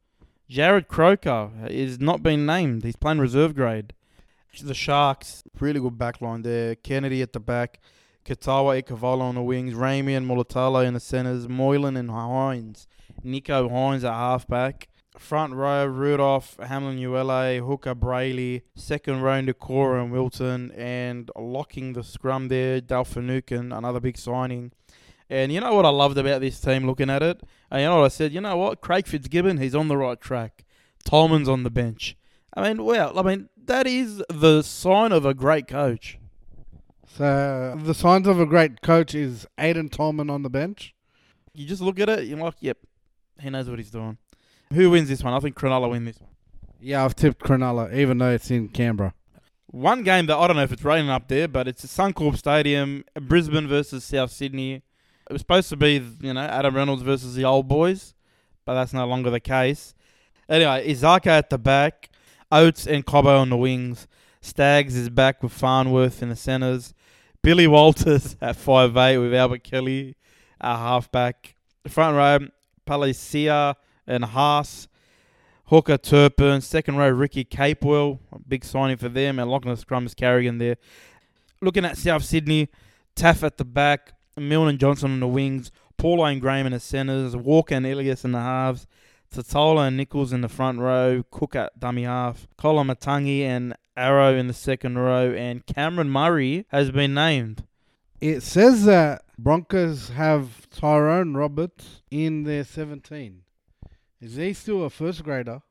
Jarrod 0.50 0.88
Croker, 0.88 1.50
is 1.68 2.00
not 2.00 2.22
been 2.22 2.46
named. 2.46 2.84
He's 2.84 2.96
playing 2.96 3.18
reserve 3.18 3.54
grade. 3.54 3.92
The 4.60 4.74
Sharks, 4.74 5.44
really 5.60 5.78
good 5.78 5.96
back 5.96 6.20
line 6.20 6.42
there. 6.42 6.74
Kennedy 6.74 7.22
at 7.22 7.32
the 7.32 7.40
back. 7.40 7.80
Katawa 8.24 8.82
Ikavala 8.82 9.20
on 9.20 9.36
the 9.36 9.42
wings. 9.42 9.74
Ramien 9.74 10.18
and 10.18 10.26
Mulitalo 10.28 10.84
in 10.84 10.94
the 10.94 11.00
centres. 11.00 11.48
Moylan 11.48 11.96
and 11.96 12.10
Hynes. 12.10 12.86
Nicho 13.24 13.70
Hynes 13.70 14.04
at 14.04 14.12
halfback. 14.12 14.88
Front 15.20 15.52
row, 15.52 15.86
Rudolph, 15.86 16.56
Hamlin 16.60 16.98
Uele, 16.98 17.64
Hooker, 17.64 17.94
Brailey. 17.94 18.62
Second 18.74 19.20
row, 19.20 19.40
Nikora 19.40 20.02
and 20.02 20.10
Wilton. 20.10 20.72
And 20.72 21.30
locking 21.36 21.92
the 21.92 22.02
scrum 22.02 22.48
there, 22.48 22.80
Dale 22.80 23.04
Finucane, 23.04 23.70
another 23.70 24.00
big 24.00 24.16
signing. 24.16 24.72
And 25.28 25.52
you 25.52 25.60
know 25.60 25.74
what 25.74 25.84
I 25.84 25.90
loved 25.90 26.16
about 26.16 26.40
this 26.40 26.58
team 26.58 26.86
looking 26.86 27.10
at 27.10 27.22
it? 27.22 27.42
And 27.70 27.82
you 27.82 27.88
know 27.88 27.98
what 27.98 28.06
I 28.06 28.08
said? 28.08 28.32
You 28.32 28.40
know 28.40 28.56
what? 28.56 28.80
Craig 28.80 29.06
Fitzgibbon, 29.06 29.58
he's 29.58 29.74
on 29.74 29.88
the 29.88 29.96
right 29.96 30.20
track. 30.20 30.64
Tolman's 31.04 31.48
on 31.48 31.62
the 31.62 31.70
bench. 31.70 32.16
I 32.54 32.66
mean, 32.66 32.84
well, 32.84 33.16
I 33.16 33.22
mean, 33.22 33.50
that 33.66 33.86
is 33.86 34.24
the 34.30 34.62
sign 34.62 35.12
of 35.12 35.26
a 35.26 35.34
great 35.34 35.68
coach. 35.68 36.18
So 37.06 37.78
the 37.80 37.94
signs 37.94 38.26
of 38.26 38.40
a 38.40 38.46
great 38.46 38.80
coach 38.80 39.14
is 39.14 39.46
Aiden 39.58 39.90
Tolman 39.92 40.30
on 40.30 40.42
the 40.42 40.50
bench. 40.50 40.94
You 41.52 41.66
just 41.66 41.82
look 41.82 42.00
at 42.00 42.08
it, 42.08 42.24
you're 42.24 42.38
like, 42.38 42.54
yep, 42.60 42.78
he 43.38 43.50
knows 43.50 43.68
what 43.68 43.78
he's 43.78 43.90
doing. 43.90 44.16
Who 44.72 44.90
wins 44.90 45.08
this 45.08 45.22
one? 45.22 45.34
I 45.34 45.40
think 45.40 45.56
Cronulla 45.56 45.90
win 45.90 46.04
this 46.04 46.20
one. 46.20 46.30
Yeah, 46.80 47.04
I've 47.04 47.14
tipped 47.14 47.42
Cronulla, 47.42 47.92
even 47.94 48.18
though 48.18 48.30
it's 48.30 48.50
in 48.50 48.68
Canberra. 48.68 49.14
One 49.66 50.02
game 50.02 50.26
that 50.26 50.36
I 50.36 50.46
don't 50.46 50.56
know 50.56 50.62
if 50.62 50.72
it's 50.72 50.84
raining 50.84 51.10
up 51.10 51.28
there, 51.28 51.46
but 51.46 51.68
it's 51.68 51.84
at 51.84 51.90
Suncorp 51.90 52.36
Stadium, 52.36 53.04
Brisbane 53.14 53.68
versus 53.68 54.02
South 54.04 54.30
Sydney. 54.30 54.74
It 54.74 55.32
was 55.32 55.42
supposed 55.42 55.68
to 55.68 55.76
be, 55.76 56.02
you 56.20 56.34
know, 56.34 56.40
Adam 56.40 56.74
Reynolds 56.74 57.02
versus 57.02 57.34
the 57.34 57.44
old 57.44 57.68
boys, 57.68 58.14
but 58.64 58.74
that's 58.74 58.92
no 58.92 59.06
longer 59.06 59.30
the 59.30 59.40
case. 59.40 59.94
Anyway, 60.48 60.92
Isaako 60.92 61.28
at 61.28 61.50
the 61.50 61.58
back, 61.58 62.10
Oates 62.50 62.86
and 62.86 63.06
Cobbo 63.06 63.38
on 63.38 63.50
the 63.50 63.56
wings. 63.56 64.08
Staggs 64.40 64.96
is 64.96 65.08
back 65.08 65.42
with 65.42 65.52
Farnworth 65.52 66.22
in 66.22 66.30
the 66.30 66.36
centres. 66.36 66.94
Billy 67.42 67.66
Walters 67.66 68.36
at 68.40 68.56
five 68.56 68.96
eight 68.96 69.18
with 69.18 69.34
Albert 69.34 69.62
Kelly 69.62 70.16
at 70.60 70.76
halfback. 70.76 71.54
Front 71.86 72.16
row, 72.16 72.48
Palasia 72.86 73.76
and 74.10 74.24
Haas. 74.24 74.88
Hooker 75.66 75.98
Turpin. 75.98 76.60
Second 76.60 76.96
row, 76.96 77.08
Ricky 77.08 77.44
Capewell. 77.44 78.18
Big 78.46 78.64
signing 78.64 78.96
for 78.96 79.08
them. 79.08 79.38
And 79.38 79.50
locking 79.50 79.70
the 79.70 79.76
scrum 79.76 80.06
is 80.06 80.14
Carrigan 80.14 80.58
there. 80.58 80.76
Looking 81.62 81.84
at 81.84 81.96
South 81.96 82.24
Sydney, 82.24 82.68
Taaffe 83.14 83.44
at 83.44 83.56
the 83.56 83.64
back. 83.64 84.12
Milne 84.36 84.68
and 84.68 84.78
Johnson 84.78 85.12
on 85.12 85.20
the 85.20 85.28
wings. 85.28 85.70
Pauline 85.96 86.40
Graham 86.40 86.66
in 86.66 86.72
the 86.72 86.80
centres. 86.80 87.36
Walker 87.36 87.74
and 87.74 87.86
Ilias 87.86 88.24
in 88.24 88.32
the 88.32 88.40
halves. 88.40 88.86
Tatola 89.32 89.86
and 89.86 89.96
Nichols 89.96 90.32
in 90.32 90.40
the 90.40 90.48
front 90.48 90.80
row, 90.80 91.22
Cook 91.30 91.54
at 91.54 91.78
dummy 91.78 92.02
half, 92.02 92.48
Koloamatangi 92.58 93.42
and 93.42 93.76
Arrow 93.96 94.34
in 94.34 94.48
the 94.48 94.52
second 94.52 94.98
row, 94.98 95.32
and 95.32 95.64
Cameron 95.66 96.10
Murray 96.10 96.66
has 96.70 96.90
been 96.90 97.14
named. 97.14 97.64
It 98.20 98.42
says 98.42 98.84
that 98.86 99.22
Broncos 99.38 100.08
have 100.10 100.68
Tyrone 100.70 101.34
Roberts 101.34 102.02
in 102.10 102.42
their 102.42 102.64
17. 102.64 103.42
Is 104.20 104.36
he 104.36 104.52
still 104.52 104.84
a 104.84 104.90
first 104.90 105.22
grader? 105.24 105.62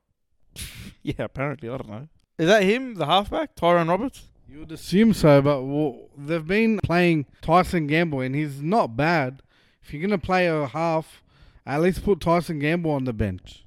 Yeah, 1.02 1.14
apparently. 1.20 1.70
I 1.70 1.78
don't 1.78 1.88
know. 1.88 2.08
Is 2.38 2.46
that 2.48 2.62
him, 2.62 2.94
the 2.94 3.06
halfback, 3.06 3.54
Tyrone 3.54 3.88
Roberts? 3.88 4.24
You 4.46 4.58
would 4.60 4.72
assume 4.72 5.14
so, 5.14 5.40
but 5.40 5.62
well, 5.62 6.08
they've 6.14 6.46
been 6.46 6.78
playing 6.82 7.24
Tyson 7.40 7.86
Gamble, 7.86 8.20
and 8.20 8.34
he's 8.34 8.60
not 8.60 8.96
bad. 8.98 9.40
If 9.82 9.94
you're 9.94 10.00
going 10.06 10.10
to 10.18 10.18
play 10.18 10.46
a 10.46 10.66
half, 10.66 11.22
at 11.64 11.80
least 11.80 12.04
put 12.04 12.20
Tyson 12.20 12.58
Gamble 12.58 12.90
on 12.90 13.04
the 13.04 13.14
bench. 13.14 13.64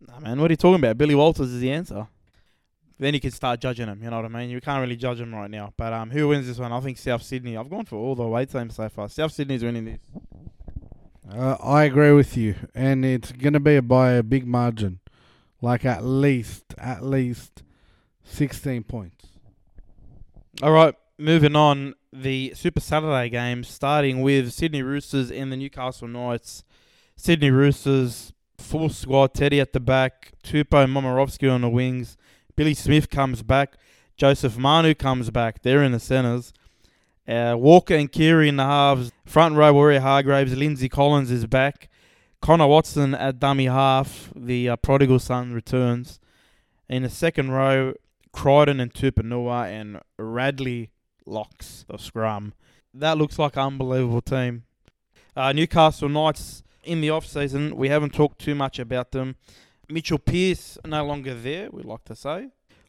Nah, 0.00 0.14
Nah, 0.14 0.20
man, 0.20 0.40
what 0.40 0.50
are 0.50 0.52
you 0.52 0.56
talking 0.56 0.76
about? 0.82 0.98
Billy 0.98 1.14
Walters 1.14 1.50
is 1.52 1.60
the 1.60 1.70
answer. 1.70 2.08
Then 2.98 3.14
you 3.14 3.20
can 3.20 3.30
start 3.30 3.60
judging 3.60 3.86
him. 3.86 4.02
You 4.02 4.10
know 4.10 4.16
what 4.16 4.24
I 4.24 4.28
mean? 4.28 4.50
You 4.50 4.60
can't 4.60 4.80
really 4.80 4.96
judge 4.96 5.20
him 5.20 5.34
right 5.34 5.50
now. 5.50 5.72
But 5.76 5.92
um, 5.92 6.10
who 6.10 6.28
wins 6.28 6.46
this 6.46 6.58
one? 6.58 6.72
I 6.72 6.80
think 6.80 6.96
South 6.98 7.22
Sydney. 7.22 7.56
I've 7.56 7.68
gone 7.68 7.84
for 7.84 7.96
all 7.96 8.14
the 8.14 8.22
away 8.22 8.46
teams 8.46 8.76
so 8.76 8.88
far. 8.88 9.08
South 9.08 9.32
Sydney's 9.32 9.62
winning 9.62 9.84
this. 9.84 9.98
Uh, 11.30 11.56
I 11.62 11.84
agree 11.84 12.12
with 12.12 12.36
you, 12.36 12.54
and 12.74 13.04
it's 13.04 13.32
gonna 13.32 13.60
be 13.60 13.80
by 13.80 14.12
a 14.12 14.22
big 14.22 14.46
margin, 14.46 15.00
like 15.62 15.84
at 15.84 16.04
least 16.04 16.74
at 16.76 17.02
least 17.02 17.62
sixteen 18.22 18.82
points. 18.82 19.26
All 20.62 20.72
right, 20.72 20.94
moving 21.18 21.56
on. 21.56 21.94
The 22.12 22.52
Super 22.54 22.80
Saturday 22.80 23.30
games, 23.30 23.68
starting 23.68 24.20
with 24.22 24.52
Sydney 24.52 24.82
Roosters 24.82 25.32
and 25.32 25.50
the 25.50 25.56
Newcastle 25.56 26.06
Knights. 26.06 26.62
Sydney 27.16 27.50
Roosters, 27.50 28.32
full 28.58 28.88
squad, 28.88 29.34
Teddy 29.34 29.60
at 29.60 29.72
the 29.72 29.80
back, 29.80 30.32
Tupou 30.44 30.86
Momirovski 30.86 31.50
on 31.50 31.62
the 31.62 31.68
wings, 31.68 32.16
Billy 32.54 32.74
Smith 32.74 33.10
comes 33.10 33.42
back, 33.42 33.76
Joseph 34.16 34.56
Manu 34.56 34.94
comes 34.94 35.30
back. 35.30 35.62
They're 35.62 35.82
in 35.82 35.92
the 35.92 35.98
centres. 35.98 36.52
Uh, 37.26 37.56
Walker 37.58 37.94
and 37.94 38.10
Keary 38.10 38.48
in 38.48 38.56
the 38.56 38.64
halves. 38.64 39.12
Front 39.24 39.56
row, 39.56 39.72
Waerea-Hargreaves. 39.72 40.56
Lindsay 40.56 40.88
Collins 40.88 41.30
is 41.30 41.46
back. 41.46 41.88
Connor 42.42 42.66
Watson 42.66 43.14
at 43.14 43.38
dummy 43.38 43.66
half. 43.66 44.30
The 44.36 44.68
uh, 44.68 44.76
prodigal 44.76 45.18
son 45.18 45.52
returns. 45.52 46.20
In 46.88 47.02
the 47.02 47.08
second 47.08 47.50
row, 47.50 47.94
Crichton 48.32 48.80
and 48.80 48.92
Tupouniua 48.92 49.68
and 49.68 50.00
Radley 50.18 50.90
locks 51.24 51.86
the 51.88 51.96
scrum. 51.96 52.52
That 52.92 53.16
looks 53.16 53.38
like 53.38 53.56
an 53.56 53.62
unbelievable 53.62 54.20
team. 54.20 54.64
Uh, 55.34 55.52
Newcastle 55.52 56.08
Knights 56.10 56.62
in 56.82 57.00
the 57.00 57.10
off 57.10 57.26
season. 57.26 57.76
We 57.76 57.88
haven't 57.88 58.12
talked 58.12 58.38
too 58.38 58.54
much 58.54 58.78
about 58.78 59.12
them. 59.12 59.36
Mitchell 59.88 60.18
Pearce 60.18 60.78
no 60.84 61.04
longer 61.04 61.34
there. 61.34 61.70
We 61.70 61.82
like 61.82 62.04
to 62.04 62.14
say. 62.14 62.48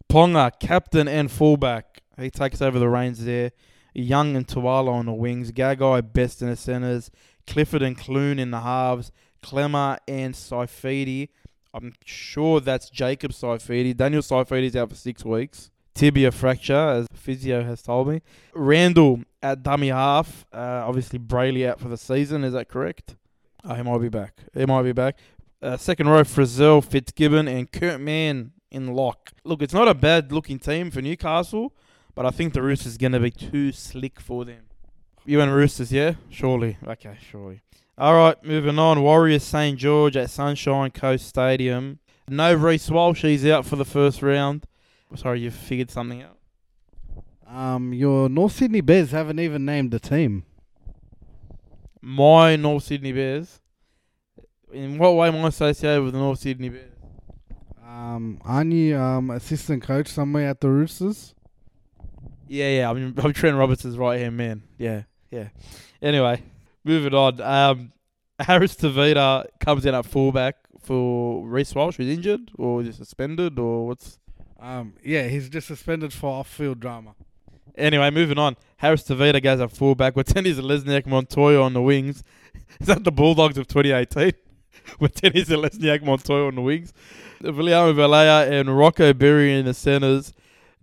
Ponga, 0.10 0.52
captain 0.60 1.08
and 1.08 1.32
fullback. 1.32 2.02
He 2.20 2.30
takes 2.30 2.62
over 2.62 2.78
the 2.78 2.90
reins 2.90 3.24
there. 3.24 3.52
Young 3.96 4.36
and 4.36 4.48
Tuala 4.48 4.92
on 4.92 5.06
the 5.06 5.14
wings. 5.14 5.52
Gagai 5.52 6.14
best 6.14 6.42
in 6.42 6.50
the 6.50 6.56
centres. 6.56 7.10
Clifford 7.48 7.82
and 7.82 7.98
Clune 7.98 8.40
in 8.40 8.52
the 8.52 8.62
halves. 8.62 9.12
Klemmer 9.42 9.98
and 10.08 10.34
Saifiti. 10.34 11.30
I'm 11.74 11.94
sure 12.04 12.60
that's 12.60 12.90
Jacob 12.90 13.32
Saifiti. 13.32 13.96
Daniel 13.96 14.22
Saifiti's 14.22 14.76
out 14.76 14.90
for 14.90 14.96
six 14.96 15.26
weeks. 15.26 15.72
Tibia 15.94 16.32
fracture, 16.32 16.74
as 16.74 17.08
physio 17.14 17.64
has 17.64 17.82
told 17.82 18.10
me. 18.10 18.22
Randall 18.54 19.22
at 19.42 19.64
dummy 19.64 19.88
half. 19.88 20.46
Uh, 20.54 20.84
obviously, 20.86 21.20
Brailey 21.20 21.68
out 21.68 21.80
for 21.80 21.88
the 21.88 21.98
season. 21.98 22.44
Is 22.44 22.54
that 22.54 22.68
correct? 22.68 23.16
Oh, 23.64 23.74
he 23.74 23.82
might 23.82 24.00
be 24.00 24.10
back. 24.10 24.42
He 24.54 24.66
might 24.66 24.84
be 24.84 24.92
back. 24.92 25.18
Uh, 25.62 25.78
second 25.78 26.10
row, 26.10 26.24
Frizzell, 26.24 26.84
Fitzgibbon, 26.84 27.48
and 27.48 27.72
Kurt 27.72 28.02
Mann 28.02 28.52
in 28.72 28.94
lock. 28.94 29.32
Look, 29.46 29.62
it's 29.62 29.74
not 29.74 29.88
a 29.88 29.94
bad 29.94 30.34
looking 30.34 30.60
team 30.60 30.92
for 30.92 31.02
Newcastle, 31.02 31.74
but 32.16 32.26
I 32.26 32.32
think 32.32 32.54
the 32.54 32.62
Roosters 32.62 32.94
is 32.94 32.98
going 32.98 33.12
to 33.12 33.20
be 33.20 33.32
too 33.32 33.72
slick 33.72 34.20
for 34.20 34.46
them. 34.46 34.64
You 35.26 35.42
and 35.42 35.54
Roosters, 35.54 35.92
yeah? 35.92 36.14
Surely. 36.30 36.78
Okay, 36.88 37.18
surely. 37.30 37.62
All 37.98 38.14
right, 38.14 38.42
moving 38.44 38.80
on. 38.80 39.02
Warriors 39.02 39.44
St. 39.44 39.78
George 39.78 40.18
at 40.18 40.30
Sunshine 40.30 40.92
Coast 40.92 41.28
Stadium. 41.28 42.00
No 42.28 42.54
Reece 42.54 42.90
Walsh, 42.90 43.22
he's 43.22 43.46
out 43.46 43.66
for 43.66 43.76
the 43.76 43.86
first 43.86 44.22
round. 44.22 44.66
Sorry, 45.16 45.42
you 45.42 45.52
figured 45.52 45.92
something 45.92 46.24
out. 46.24 46.38
Um, 47.48 47.94
your 47.94 48.28
North 48.28 48.54
Sydney 48.54 48.82
Bears 48.82 49.12
haven't 49.12 49.40
even 49.40 49.66
named 49.66 49.92
the 49.92 50.00
team. 50.00 50.44
My 52.02 52.56
North 52.56 52.84
Sydney 52.84 53.12
Bears. 53.12 53.62
In 54.74 54.98
what 54.98 55.16
way 55.16 55.28
am 55.28 55.38
I 55.38 55.48
associated 55.48 56.04
with 56.04 56.14
the 56.14 56.20
North 56.20 56.40
Sydney 56.40 56.70
Bears? 56.70 56.92
Um, 57.88 58.42
aren't 58.44 58.74
you 58.74 58.98
um 58.98 59.30
assistant 59.30 59.84
coach 59.84 60.08
somewhere 60.08 60.50
at 60.50 60.60
the 60.60 60.70
Roosters? 60.70 61.34
Yeah, 62.48 62.70
yeah. 62.70 62.90
I 62.90 62.94
mean, 62.94 63.14
I'm 63.24 63.34
Trent 63.34 63.58
Robertson's 63.58 63.98
right 63.98 64.20
hand 64.20 64.38
man. 64.38 64.64
Yeah, 64.78 65.04
yeah. 65.32 65.50
Anyway, 66.02 66.42
moving 66.84 67.14
on. 67.14 67.42
Um, 67.42 67.92
Harris 68.40 68.76
Tavita 68.76 69.46
comes 69.60 69.86
in 69.86 69.96
at 69.96 70.06
fullback 70.06 70.56
for 70.82 71.46
Reece 71.48 71.74
Walsh, 71.74 71.98
who's 71.98 72.08
injured 72.08 72.52
or 72.56 72.84
just 72.84 72.98
suspended 72.98 73.58
or 73.60 73.88
what's. 73.88 74.20
Um, 74.60 74.94
yeah, 75.04 75.28
he's 75.28 75.50
just 75.50 75.68
suspended 75.68 76.14
for 76.14 76.40
off-field 76.40 76.80
drama. 76.80 77.14
Anyway, 77.78 78.10
moving 78.10 78.38
on. 78.38 78.56
Harris 78.78 79.04
Tavita 79.04 79.42
goes 79.44 79.60
at 79.60 79.72
fullback 79.72 80.16
with 80.16 80.28
Watene-Zelezniak 80.34 81.06
Montoya 81.06 81.62
on 81.62 81.74
the 81.74 81.82
wings. 81.82 82.24
Is 82.80 82.88
that 82.88 83.04
the 83.04 83.12
Bulldogs 83.12 83.58
of 83.58 83.68
2018? 83.68 84.32
with 85.00 85.14
Watene-Zelezniak 85.16 86.04
Montoya 86.04 86.48
on 86.48 86.56
the 86.56 86.62
wings. 86.62 86.94
Viliami 87.42 87.94
Vailea 87.94 88.50
and 88.50 88.78
Rocco 88.78 89.14
Berry 89.14 89.58
in 89.58 89.66
the 89.66 89.74
centres. 89.74 90.34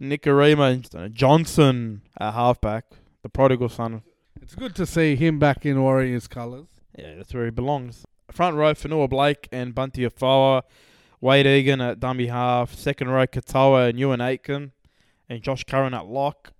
Nikorima 0.03 1.13
Johnson 1.13 2.03
at 2.19 2.35
halfback. 2.35 2.87
The 3.23 3.29
prodigal 3.29 3.69
son. 3.69 4.03
It's 4.41 4.57
good 4.57 4.75
to 4.75 4.85
see 4.85 5.15
him 5.15 5.39
back 5.39 5.65
in 5.65 5.81
Warriors 5.81 6.27
colours. 6.27 6.67
Yeah, 6.99 7.15
that's 7.15 7.33
where 7.33 7.45
he 7.45 7.51
belongs. 7.53 8.05
Front 8.33 8.57
row, 8.57 8.75
Fonua-Blake 8.75 9.49
and 9.53 9.75
Bunty 9.75 10.05
Afoa. 10.05 10.65
Wade 11.21 11.47
Egan 11.47 11.81
at 11.81 12.01
dummy 12.01 12.27
half. 12.27 12.75
Second 12.75 13.11
row, 13.11 13.27
Katoa 13.29 13.91
and 13.91 13.99
Euan 13.99 14.21
Aitken. 14.21 14.73
And 15.29 15.41
Josh 15.41 15.63
Curran 15.63 15.95
at 15.95 16.07
lock. 16.07 16.53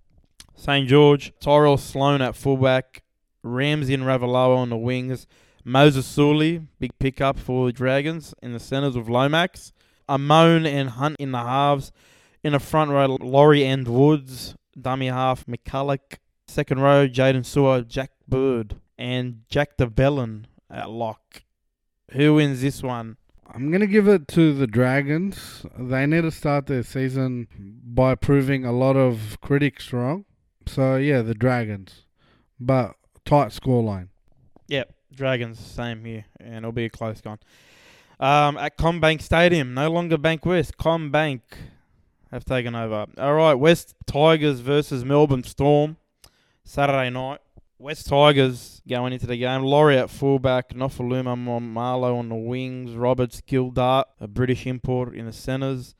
St. 0.55 0.87
George, 0.87 1.33
Tyrell 1.41 1.77
Sloan 1.77 2.21
at 2.21 2.37
fullback. 2.37 3.03
Ramsey 3.43 3.93
and 3.93 4.03
Ravalawa 4.03 4.55
on 4.55 4.69
the 4.69 4.77
wings. 4.77 5.27
Moses 5.65 6.05
Suli, 6.05 6.61
big 6.79 6.97
pickup 6.97 7.37
for 7.37 7.65
the 7.65 7.73
Dragons 7.73 8.33
in 8.41 8.53
the 8.53 8.59
centres 8.59 8.95
with 8.95 9.09
Lomax. 9.09 9.73
Amone 10.07 10.65
and 10.65 10.91
Hunt 10.91 11.17
in 11.19 11.33
the 11.33 11.39
halves. 11.39 11.91
In 12.43 12.53
the 12.53 12.59
front 12.59 12.91
row, 12.91 13.17
Laurie 13.21 13.65
and 13.65 13.87
Woods. 13.87 14.55
Dummy 14.79 15.07
half, 15.07 15.45
McCullough. 15.45 16.17
Second 16.47 16.81
row, 16.81 17.07
Jaydn 17.07 17.45
Su'A, 17.45 17.87
Jack 17.87 18.11
Bird. 18.27 18.75
And 18.97 19.43
Jack 19.49 19.77
de 19.77 19.87
Belin 19.87 20.45
at 20.69 20.89
lock. 20.89 21.43
Who 22.11 22.35
wins 22.35 22.61
this 22.61 22.83
one? 22.83 23.17
I'm 23.51 23.71
gonna 23.71 23.87
give 23.87 24.07
it 24.07 24.27
to 24.29 24.53
the 24.53 24.67
Dragons. 24.67 25.65
They 25.77 26.05
need 26.05 26.21
to 26.21 26.31
start 26.31 26.65
their 26.65 26.83
season 26.83 27.47
by 27.83 28.15
proving 28.15 28.65
a 28.65 28.71
lot 28.71 28.95
of 28.95 29.37
critics 29.41 29.93
wrong. 29.93 30.25
So 30.65 30.95
yeah, 30.95 31.21
the 31.21 31.33
Dragons, 31.33 32.05
but 32.59 32.95
tight 33.25 33.49
scoreline. 33.49 34.07
Yep, 34.67 34.93
Dragons, 35.13 35.59
same 35.59 36.03
here, 36.05 36.25
and 36.39 36.57
it'll 36.57 36.71
be 36.71 36.85
a 36.85 36.89
close 36.89 37.21
one. 37.23 37.39
Um, 38.19 38.57
at 38.57 38.77
CommBank 38.77 39.21
Stadium, 39.21 39.73
no 39.73 39.91
longer 39.91 40.17
Bank 40.17 40.45
West. 40.45 40.77
CommBank 40.77 41.41
have 42.33 42.45
taken 42.45 42.75
over. 42.75 43.05
All 43.17 43.33
right, 43.35 43.53
West 43.53 43.93
Tigers 44.05 44.59
versus 44.59 45.05
Melbourne 45.05 45.43
Storm, 45.43 45.97
Saturday 46.63 47.09
night. 47.09 47.39
West 47.77 48.07
Tigers 48.07 48.81
going 48.87 49.13
into 49.13 49.27
the 49.27 49.37
game. 49.37 49.61
Laurie 49.61 49.97
at 49.97 50.09
fullback, 50.09 50.69
Nofoaluma 50.69 51.61
Marlow 51.61 52.17
on 52.17 52.29
the 52.29 52.35
wings, 52.35 52.95
Roberts 52.95 53.41
Gildart, 53.41 54.05
a 54.19 54.27
British 54.27 54.65
import 54.65 55.15
in 55.15 55.25
the 55.25 55.33
centres, 55.33 55.93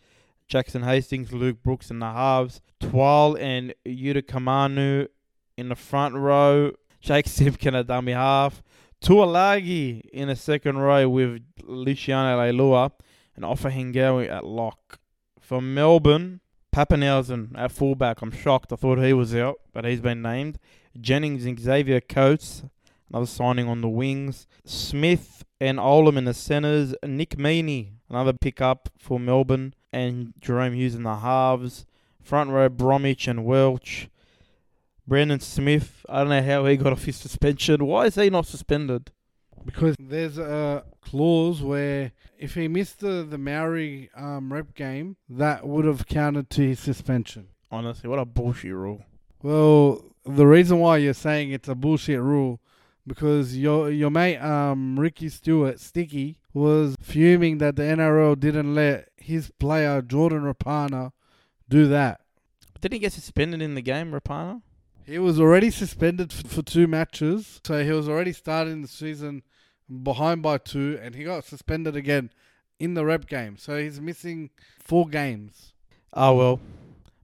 Jackson 0.48 0.84
Hastings, 0.84 1.32
Luke 1.32 1.62
Brooks 1.62 1.91
in 1.91 2.00
the 2.00 2.12
halves, 2.12 2.62
Twal 2.80 3.36
and 3.36 3.74
Kamanu 3.86 5.08
in 5.58 5.69
the 5.69 5.76
front 5.76 6.15
row, 6.15 6.72
Jake 7.00 7.28
Simpkin 7.28 7.76
at 7.76 7.88
dummy 7.88 8.13
half, 8.13 8.63
Tuolagi 9.04 10.02
in 10.13 10.30
the 10.30 10.36
second 10.36 10.78
row 10.78 11.10
with 11.10 11.43
Luciano 11.63 12.39
Leilua 12.39 12.91
and 13.36 13.43
Ofahengaue 13.43 14.30
at 14.30 14.46
lock. 14.46 15.00
For 15.43 15.62
Melbourne, 15.62 16.39
Papenhuyzen 16.73 17.51
at 17.58 17.73
fullback. 17.73 18.21
I'm 18.21 18.32
shocked. 18.32 18.71
I 18.71 18.77
thought 18.77 18.99
he 18.99 19.12
was 19.12 19.36
out, 19.36 19.60
but 19.73 19.84
he's 19.84 19.99
been 19.99 20.21
named. 20.21 20.58
Jennings 20.99 21.45
and 21.45 21.60
Xavier 21.60 21.99
Coates, 21.99 22.63
another 23.10 23.25
signing 23.25 23.67
on 23.67 23.82
the 23.82 23.89
wings. 23.89 24.47
Smith 24.63 25.43
and 25.60 25.79
Olam 25.79 26.15
in 26.15 26.23
the 26.23 26.34
centres. 26.34 26.95
Nick 27.06 27.32
Meaney, 27.32 27.89
another 28.10 28.32
pickup 28.32 28.88
for 28.97 29.19
Melbourne. 29.19 29.73
And 29.91 30.34
Jahrome 30.39 30.75
Hughes 30.75 30.95
in 30.95 31.03
the 31.03 31.17
halves. 31.17 31.86
Front 32.21 32.51
row, 32.51 32.69
Bromwich 32.69 33.27
and 33.27 33.43
Welch. 33.43 34.08
Brandon 35.06 35.41
Smith, 35.41 36.06
I 36.08 36.19
don't 36.19 36.29
know 36.29 36.41
how 36.41 36.65
he 36.67 36.77
got 36.77 36.93
off 36.93 37.03
his 37.03 37.17
suspension. 37.17 37.86
Why 37.86 38.06
is 38.06 38.15
he 38.15 38.29
not 38.29 38.45
suspended? 38.45 39.12
Because 39.65 39.95
there's 39.99 40.38
a 40.38 40.84
clause 41.02 41.62
where 41.62 42.12
if 42.38 42.56
he 42.56 42.67
missed 42.67 42.99
the, 42.99 43.26
the 43.28 43.38
Maori 43.38 44.10
um, 44.15 44.52
rep 44.52 44.73
game, 44.76 45.15
that 45.30 45.65
would 45.65 45.86
have 45.86 46.06
counted 46.08 46.49
to 46.52 46.62
his 46.67 46.80
suspension. 46.80 47.47
Honestly, 47.71 48.10
what 48.10 48.19
a 48.19 48.26
bullshit 48.26 48.73
rule. 48.73 49.04
Well, 49.41 50.04
the 50.26 50.45
reason 50.45 50.80
why 50.80 50.97
you're 50.97 51.13
saying 51.13 51.52
it's 51.52 51.67
a 51.67 51.76
bullshit 51.76 52.19
rule 52.21 52.60
because 53.06 53.58
your 53.58 53.91
your 53.91 54.10
mate 54.10 54.38
um 54.38 54.99
Ricky 54.99 55.30
Stuart 55.30 55.80
Sticky 55.80 56.38
was 56.54 56.95
fuming 57.02 57.58
that 57.58 57.76
the 57.76 57.84
NRL 57.84 58.39
didn't 58.39 58.76
let 58.76 59.10
his 59.17 59.52
player 59.60 60.02
Jordan 60.02 60.41
Rapana 60.41 61.12
do 61.67 61.88
that. 61.88 62.21
But 62.71 62.82
didn't 62.82 62.93
he 62.93 62.99
get 62.99 63.13
suspended 63.13 63.62
in 63.62 63.76
the 63.76 63.82
game, 63.82 64.12
Rapana? 64.12 64.62
He 65.06 65.19
was 65.19 65.39
already 65.39 65.69
suspended 65.69 66.32
f- 66.32 66.49
for 66.49 66.62
two 66.62 66.88
matches, 66.88 67.60
so 67.65 67.84
he 67.84 67.91
was 67.91 68.08
already 68.08 68.32
starting 68.32 68.82
the 68.82 68.88
season 68.88 69.43
behind 70.02 70.41
by 70.41 70.58
two, 70.58 71.00
and 71.02 71.15
he 71.15 71.24
got 71.24 71.46
suspended 71.46 71.96
again 71.96 72.32
in 72.80 72.93
the 72.93 73.06
rep 73.06 73.28
game. 73.28 73.58
So 73.58 73.78
he's 73.78 74.00
missing 74.02 74.50
four 74.80 75.08
games. 75.08 75.74
Oh 76.13 76.36
well, 76.36 76.60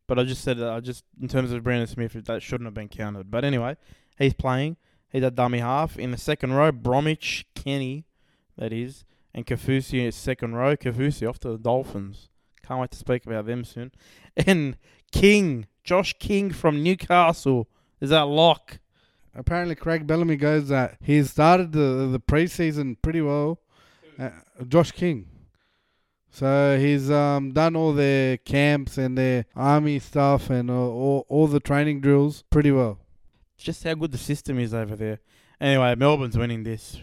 but 0.07 0.17
I 0.17 0.23
just 0.23 0.43
said 0.43 0.57
that. 0.57 0.69
I 0.69 0.79
just 0.79 1.03
in 1.21 1.27
terms 1.27 1.51
of 1.51 1.63
Brandon 1.63 1.87
Smith, 1.87 2.13
that 2.13 2.41
shouldn't 2.41 2.65
have 2.67 2.73
been 2.73 2.89
counted. 2.89 3.29
But 3.29 3.45
anyway, 3.45 3.77
he's 4.17 4.33
playing. 4.33 4.77
He's 5.11 5.23
a 5.23 5.31
dummy 5.31 5.59
half 5.59 5.97
in 5.97 6.11
the 6.11 6.17
second 6.17 6.53
row. 6.53 6.71
Bromwich, 6.71 7.47
Kenny, 7.55 8.05
that 8.57 8.71
is, 8.71 9.05
and 9.33 9.45
Kaufusi 9.45 10.05
in 10.05 10.11
second 10.11 10.55
row. 10.55 10.75
Kaufusi 10.75 11.27
off 11.27 11.39
to 11.39 11.49
the 11.49 11.57
Dolphins. 11.57 12.29
Can't 12.63 12.81
wait 12.81 12.91
to 12.91 12.97
speak 12.97 13.25
about 13.25 13.45
them 13.45 13.63
soon. 13.63 13.91
And 14.47 14.77
King, 15.11 15.65
Josh 15.83 16.13
King 16.17 16.51
from 16.51 16.81
Newcastle, 16.81 17.67
is 17.99 18.11
that 18.11 18.27
lock? 18.27 18.79
Apparently, 19.39 19.73
Craig 19.73 20.05
Bellamy 20.05 20.35
goes 20.35 20.67
that 20.67 20.97
he 21.01 21.23
started 21.23 21.71
the 21.71 22.09
the 22.11 22.19
preseason 22.19 22.97
pretty 23.01 23.21
well. 23.21 23.61
Uh, 24.19 24.31
Josh 24.67 24.91
King. 24.91 25.29
So 26.29 26.77
he's 26.77 27.09
um, 27.09 27.53
done 27.53 27.77
all 27.77 27.93
their 27.93 28.35
camps 28.35 28.97
and 28.97 29.17
their 29.17 29.45
army 29.55 29.97
stuff 29.99 30.49
and 30.49 30.69
uh, 30.69 30.73
all, 30.73 31.25
all 31.29 31.47
the 31.47 31.61
training 31.61 32.01
drills 32.01 32.43
pretty 32.49 32.71
well. 32.71 32.99
Just 33.57 33.83
how 33.85 33.93
good 33.93 34.11
the 34.11 34.17
system 34.17 34.59
is 34.59 34.73
over 34.73 34.95
there. 34.97 35.19
Anyway, 35.59 35.95
Melbourne's 35.95 36.37
winning 36.37 36.63
this. 36.63 36.97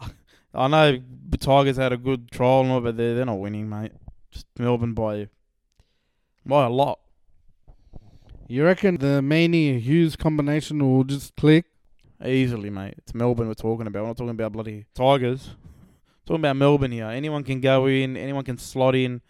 I 0.54 0.68
know 0.68 1.00
the 1.28 1.38
Tigers 1.38 1.78
had 1.78 1.94
a 1.94 1.96
good 1.96 2.30
trial 2.30 2.60
and 2.60 2.70
all, 2.70 2.80
but 2.82 2.98
they're, 2.98 3.14
they're 3.14 3.24
not 3.24 3.40
winning, 3.40 3.68
mate. 3.68 3.92
Just 4.30 4.46
Melbourne 4.58 4.92
by 4.92 5.28
by 6.44 6.66
a 6.66 6.70
lot. 6.70 7.00
You 8.46 8.64
reckon 8.64 8.98
the 8.98 9.20
Meaney 9.22 9.80
Hughes 9.80 10.16
combination 10.16 10.78
will 10.80 11.04
just 11.04 11.34
click? 11.34 11.64
Easily, 12.24 12.68
mate. 12.68 12.94
It's 12.98 13.14
Melbourne 13.14 13.46
we're 13.46 13.54
talking 13.54 13.86
about. 13.86 14.02
We're 14.02 14.08
not 14.08 14.16
talking 14.16 14.30
about 14.30 14.52
bloody 14.52 14.86
Tigers. 14.92 15.50
talking 16.26 16.40
about 16.40 16.56
Melbourne 16.56 16.90
here. 16.90 17.06
Anyone 17.06 17.44
can 17.44 17.60
go 17.60 17.86
in. 17.86 18.16
Anyone 18.16 18.44
can 18.44 18.58
slot 18.58 18.96
in. 18.96 19.22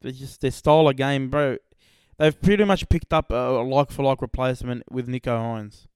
They 0.00 0.10
just 0.12 0.40
their 0.40 0.50
style 0.50 0.88
of 0.88 0.96
game, 0.96 1.30
bro. 1.30 1.58
They've 2.18 2.40
pretty 2.40 2.64
much 2.64 2.88
picked 2.88 3.12
up 3.12 3.30
a 3.30 3.62
like 3.62 3.90
for 3.90 4.02
like 4.02 4.20
replacement 4.20 4.90
with 4.90 5.08
Nicho 5.08 5.36
Hynes. 5.38 5.86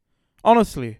Honestly, 0.44 0.98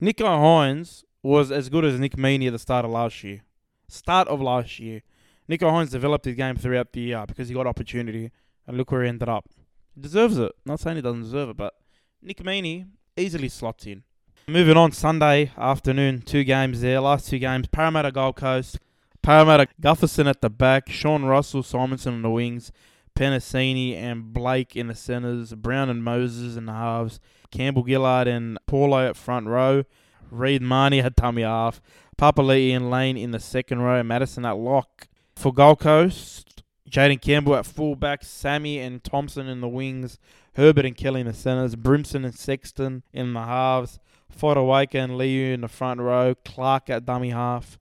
Nicho 0.00 0.24
Hynes 0.24 1.04
was 1.22 1.52
as 1.52 1.68
good 1.68 1.84
as 1.84 2.00
Nick 2.00 2.16
Meaney 2.16 2.46
at 2.46 2.52
the 2.52 2.58
start 2.58 2.86
of 2.86 2.90
last 2.90 3.22
year. 3.22 3.42
Start 3.88 4.28
of 4.28 4.40
last 4.40 4.78
year. 4.78 5.02
Nicho 5.48 5.70
Hynes 5.70 5.90
developed 5.90 6.24
his 6.24 6.36
game 6.36 6.56
throughout 6.56 6.92
the 6.92 7.00
year 7.00 7.24
because 7.26 7.48
he 7.48 7.54
got 7.54 7.66
opportunity, 7.66 8.30
and 8.66 8.76
look 8.78 8.90
where 8.90 9.02
he 9.02 9.08
ended 9.08 9.28
up. 9.28 9.46
He 9.94 10.00
deserves 10.00 10.38
it. 10.38 10.52
Not 10.64 10.80
saying 10.80 10.96
he 10.96 11.02
doesn't 11.02 11.22
deserve 11.22 11.50
it, 11.50 11.56
but 11.56 11.74
Nick 12.22 12.38
Meaney 12.38 12.86
easily 13.16 13.48
slots 13.48 13.86
in. 13.86 14.04
Moving 14.50 14.76
on, 14.76 14.90
Sunday 14.90 15.52
afternoon, 15.56 16.22
two 16.22 16.42
games 16.42 16.80
there. 16.80 16.98
Last 16.98 17.28
two 17.28 17.38
games, 17.38 17.68
Parramatta 17.68 18.10
Gold 18.10 18.34
Coast. 18.34 18.80
Parramatta 19.22 19.68
Gutherson 19.80 20.28
at 20.28 20.40
the 20.40 20.50
back, 20.50 20.88
Sean 20.88 21.24
Russell, 21.24 21.62
Simonsson 21.62 22.14
on 22.14 22.22
the 22.22 22.30
wings, 22.30 22.72
Penisini 23.14 23.94
and 23.94 24.32
Blake 24.32 24.74
in 24.74 24.88
the 24.88 24.96
centres, 24.96 25.54
Brown 25.54 25.88
and 25.88 26.02
Moses 26.02 26.56
in 26.56 26.66
the 26.66 26.72
halves, 26.72 27.20
Campbell 27.52 27.84
Gillard 27.86 28.26
and 28.26 28.58
Paulo 28.66 29.08
at 29.08 29.16
front 29.16 29.46
row, 29.46 29.84
Reed 30.32 30.62
Mahoney 30.62 30.98
at 30.98 31.14
dummy 31.14 31.42
half, 31.42 31.80
Papali'i 32.18 32.74
and 32.74 32.90
Lane 32.90 33.16
in 33.16 33.30
the 33.30 33.38
second 33.38 33.82
row, 33.82 34.02
Madison 34.02 34.44
at 34.44 34.56
lock. 34.56 35.06
For 35.36 35.54
Gold 35.54 35.78
Coast, 35.78 36.64
Jayden 36.90 37.22
Campbell 37.22 37.54
at 37.54 37.66
fullback, 37.66 38.24
Sammy 38.24 38.80
and 38.80 39.04
Thompson 39.04 39.46
in 39.46 39.60
the 39.60 39.68
wings, 39.68 40.18
Herbert 40.56 40.86
and 40.86 40.96
Kelly 40.96 41.20
in 41.20 41.28
the 41.28 41.34
centres, 41.34 41.76
Brimson 41.76 42.24
and 42.24 42.34
Sexton 42.34 43.04
in 43.12 43.32
the 43.32 43.44
halves, 43.44 44.00
Fodawaker 44.30 44.96
and 44.96 45.18
Liu 45.18 45.52
in 45.52 45.62
the 45.62 45.68
front 45.68 46.00
row, 46.00 46.34
Clark 46.44 46.90
at 46.90 47.04
dummy 47.04 47.30
half, 47.30 47.78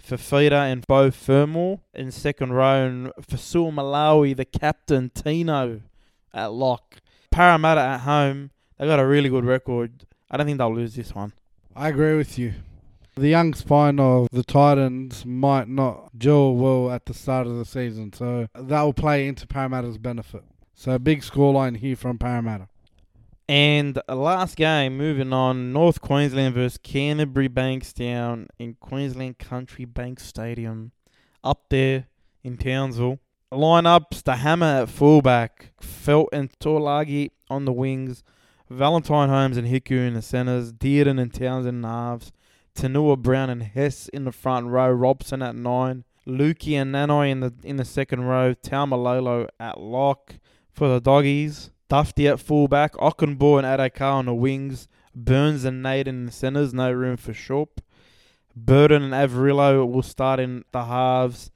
Fafita 0.00 0.72
and 0.72 0.86
Beau 0.86 1.10
Fermor 1.10 1.78
in 1.94 2.10
second 2.10 2.52
row, 2.52 2.86
and 2.86 3.12
Fa'asuamaleaui, 3.20 4.36
the 4.36 4.44
captain, 4.44 5.10
Tino 5.10 5.82
at 6.32 6.52
lock. 6.52 6.96
Parramatta 7.30 7.80
at 7.80 8.00
home, 8.00 8.50
they 8.78 8.86
got 8.86 8.98
a 8.98 9.06
really 9.06 9.28
good 9.28 9.44
record. 9.44 10.06
I 10.30 10.36
don't 10.36 10.46
think 10.46 10.58
they'll 10.58 10.74
lose 10.74 10.94
this 10.94 11.14
one. 11.14 11.32
I 11.76 11.88
agree 11.88 12.16
with 12.16 12.38
you. 12.38 12.54
The 13.16 13.28
young 13.28 13.52
spine 13.54 14.00
of 14.00 14.28
the 14.32 14.42
Titans 14.42 15.26
might 15.26 15.68
not 15.68 16.10
gel 16.16 16.54
well 16.54 16.90
at 16.90 17.06
the 17.06 17.14
start 17.14 17.46
of 17.46 17.58
the 17.58 17.64
season, 17.64 18.12
so 18.12 18.46
that 18.54 18.82
will 18.82 18.94
play 18.94 19.28
into 19.28 19.46
Parramatta's 19.46 19.98
benefit. 19.98 20.42
So 20.74 20.98
big 20.98 21.20
scoreline 21.20 21.76
here 21.76 21.96
from 21.96 22.16
Parramatta. 22.16 22.68
And 23.50 24.00
last 24.08 24.54
game, 24.54 24.96
moving 24.96 25.32
on, 25.32 25.72
North 25.72 26.00
Queensland 26.00 26.54
versus 26.54 26.78
Canterbury 26.78 27.48
Bankstown 27.48 28.46
in 28.60 28.74
Queensland 28.74 29.38
Country 29.40 29.84
Bank 29.84 30.20
Stadium, 30.20 30.92
up 31.42 31.64
there 31.68 32.06
in 32.44 32.56
Townsville. 32.56 33.18
Lineups: 33.52 34.22
the 34.22 34.36
Hammer 34.36 34.82
at 34.82 34.88
fullback, 34.88 35.72
Feldt 35.82 36.28
and 36.32 36.56
Taulagi 36.60 37.32
on 37.48 37.64
the 37.64 37.72
wings, 37.72 38.22
Valentine 38.68 39.28
Holmes 39.28 39.56
and 39.56 39.66
Hiku 39.66 40.06
in 40.06 40.14
the 40.14 40.22
centres, 40.22 40.72
Dearden 40.72 41.20
and 41.20 41.34
Townsend 41.34 41.78
in 41.78 41.82
halves, 41.82 42.30
Tanua 42.76 43.20
Brown 43.20 43.50
and 43.50 43.64
Hess 43.64 44.06
in 44.06 44.22
the 44.22 44.30
front 44.30 44.68
row, 44.68 44.92
Robson 44.92 45.42
at 45.42 45.56
nine, 45.56 46.04
Luki 46.24 46.74
and 46.74 46.94
Nanai 46.94 47.32
in 47.32 47.40
the 47.40 47.52
in 47.64 47.78
the 47.78 47.84
second 47.84 48.20
row, 48.20 48.54
Taumalolo 48.54 49.48
at 49.58 49.80
lock 49.80 50.34
for 50.70 50.86
the 50.86 51.00
doggies. 51.00 51.72
Dufty 51.90 52.28
at 52.28 52.38
fullback, 52.38 52.94
Okunbor 52.94 53.58
and 53.58 53.66
Addo-Carr 53.66 54.12
on 54.12 54.26
the 54.26 54.34
wings, 54.34 54.86
Burns 55.12 55.64
and 55.64 55.82
Nate 55.82 56.06
in 56.06 56.26
the 56.26 56.32
centres, 56.32 56.72
no 56.72 56.92
room 56.92 57.16
for 57.16 57.32
Schoupp. 57.32 57.78
Burton 58.54 59.02
and 59.02 59.12
Averillo 59.12 59.90
will 59.90 60.02
start 60.02 60.38
in 60.38 60.64
the 60.70 60.84
halves. 60.84 61.50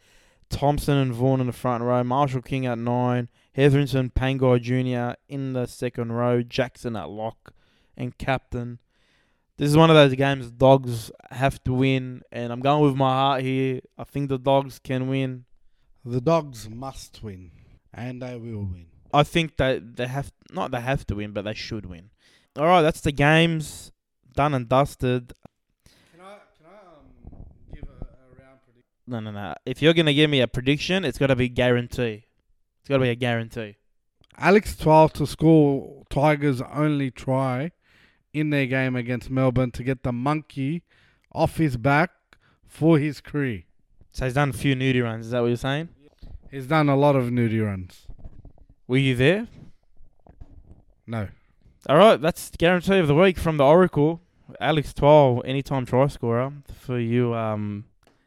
Thompson 0.51 0.97
and 0.97 1.15
Vaughan 1.15 1.41
in 1.41 1.47
the 1.47 1.53
front 1.53 1.85
row, 1.85 2.03
Marshall 2.03 2.43
King 2.43 2.67
at 2.67 2.79
nine, 2.79 3.29
Hetherington 3.53 4.11
Pangai 4.11 4.61
Jr. 4.61 5.17
in 5.29 5.53
the 5.53 5.67
second 5.67 6.11
row, 6.11 6.43
Jackson 6.43 6.97
at 6.97 7.09
lock, 7.09 7.53
and 7.97 8.19
captain. 8.19 8.81
This 9.57 9.71
is 9.71 9.77
one 9.77 9.89
of 9.89 9.95
those 9.95 10.15
games 10.15 10.51
dogs 10.51 11.13
have 11.31 11.63
to 11.63 11.73
win, 11.73 12.23
and 12.33 12.53
I'm 12.53 12.61
going 12.61 12.83
with 12.83 12.97
my 12.97 13.13
heart 13.13 13.43
here. 13.43 13.81
I 13.97 14.03
think 14.03 14.29
the 14.29 14.39
dogs 14.39 14.81
can 14.81 15.09
win. 15.09 15.45
The 16.05 16.21
Dogs 16.21 16.69
must 16.69 17.23
win, 17.23 17.53
and 17.93 18.21
they 18.21 18.37
will 18.37 18.65
win. 18.65 18.94
I 19.15 19.23
think 19.23 19.57
that 19.59 19.97
they 19.97 20.07
have 20.07 20.33
not 20.51 20.73
they 20.73 20.81
have 20.81 21.07
to 21.07 21.15
win, 21.15 21.33
but 21.33 21.43
they 21.43 21.55
should 21.55 21.87
win. 21.87 22.11
All 22.59 22.67
right, 22.67 22.83
that's 22.83 23.01
the 23.01 23.13
games 23.13 23.93
done 24.35 24.55
and 24.55 24.69
dusted. 24.69 25.33
Can 26.13 26.21
I 26.21 26.37
can 26.57 26.67
I 26.67 26.79
um 26.97 27.47
give 27.73 27.85
a, 27.85 28.05
a 28.05 28.43
round 28.43 28.59
prediction? 28.65 29.05
No, 29.07 29.21
no, 29.21 29.31
no. 29.31 29.55
If 29.65 29.81
you're 29.81 29.95
gonna 29.95 30.15
give 30.15 30.31
me 30.31 30.41
a 30.41 30.49
prediction, 30.49 31.05
it's 31.05 31.19
got 31.19 31.29
to 31.29 31.37
be 31.37 31.49
guarantee. 31.49 32.25
It's 32.81 32.89
got 32.89 32.97
to 32.97 33.03
be 33.03 33.09
a 33.09 33.15
guarantee. 33.15 33.77
Alex 34.37 34.77
Twal 34.77 35.09
to 35.11 35.27
score 35.27 36.05
Tigers' 36.11 36.61
only 36.61 37.11
try 37.11 37.71
in 38.35 38.51
their 38.51 38.67
game 38.67 38.95
against 38.97 39.31
Melbourne 39.31 39.71
to 39.71 39.83
get 39.83 40.03
the 40.03 40.13
monkey 40.13 40.83
off 41.33 41.57
his 41.57 41.77
back 41.77 42.11
for 42.67 42.99
his 42.99 43.21
career. 43.21 43.63
So 44.13 44.27
he's 44.27 44.35
done 44.35 44.51
a 44.51 44.53
few 44.53 44.75
nudie 44.75 45.03
runs. 45.03 45.27
Is 45.27 45.33
that 45.33 45.41
what 45.41 45.47
you're 45.47 45.57
saying? 45.57 45.89
He's 46.51 46.67
done 46.67 46.89
a 46.89 46.97
lot 46.97 47.17
of 47.17 47.27
nudie 47.31 47.65
runs. 47.65 48.07
Were 48.87 48.99
you 48.99 49.15
there? 49.17 49.49
No. 51.07 51.29
All 51.89 51.97
right, 51.97 52.21
that's 52.21 52.51
the 52.51 52.59
guarantee 52.59 52.99
of 52.99 53.09
the 53.09 53.15
week 53.15 53.39
from 53.39 53.57
the 53.57 53.65
Oracle. 53.65 54.21
Alex 54.61 54.93
Twal, 54.93 55.43
anytime 55.47 55.87
try 55.87 56.07
scorer 56.09 56.53
for 56.81 56.99
you 56.99 57.35
um 57.35 57.85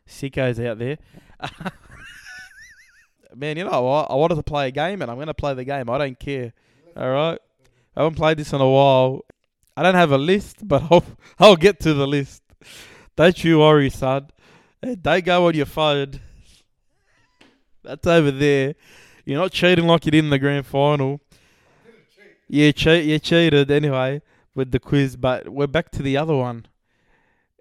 sickos 0.08 0.64
out 0.66 0.80
there. 0.80 0.98
Man, 3.36 3.58
you 3.58 3.66
know 3.66 3.84
what? 3.84 4.10
I 4.10 4.16
wanted 4.16 4.36
to 4.36 4.44
play 4.44 4.70
a 4.70 4.72
game, 4.72 5.02
and 5.04 5.12
I'm 5.12 5.18
going 5.18 5.28
to 5.28 5.34
play 5.34 5.54
the 5.54 5.64
game. 5.64 5.92
I 5.92 5.98
don't 6.00 6.20
care. 6.20 6.54
All 6.96 7.12
right, 7.12 7.40
I 7.96 8.02
haven't 8.02 8.16
played 8.16 8.38
this 8.38 8.52
in 8.52 8.62
a 8.62 8.70
while. 8.70 9.26
I 9.76 9.84
don't 9.84 9.94
have 9.94 10.12
a 10.12 10.18
list, 10.18 10.68
but 10.68 10.84
I'll 10.90 11.04
I'll 11.40 11.56
get 11.56 11.80
to 11.82 11.94
the 11.94 12.08
list. 12.08 12.42
Don't 13.16 13.44
you 13.44 13.60
worry, 13.60 13.92
son. 13.92 14.30
Don't 15.02 15.26
go 15.26 15.48
on 15.48 15.54
your 15.54 15.68
phone. 15.68 16.20
That's 17.84 18.08
over 18.08 18.32
there. 18.32 18.74
You're 19.28 19.42
not 19.42 19.52
cheating 19.52 19.88
like 19.88 20.06
you 20.06 20.12
did 20.12 20.24
in 20.24 20.30
the 20.30 20.40
grand 20.40 20.66
final. 20.66 21.20
You 22.48 22.72
cheat. 22.72 23.04
You 23.04 23.20
cheated 23.20 23.70
anyway 23.70 24.22
with 24.56 24.72
the 24.72 24.80
quiz, 24.80 25.18
but 25.18 25.50
we're 25.50 25.68
back 25.68 25.92
to 25.92 26.02
the 26.02 26.16
other 26.16 26.34
one. 26.34 26.66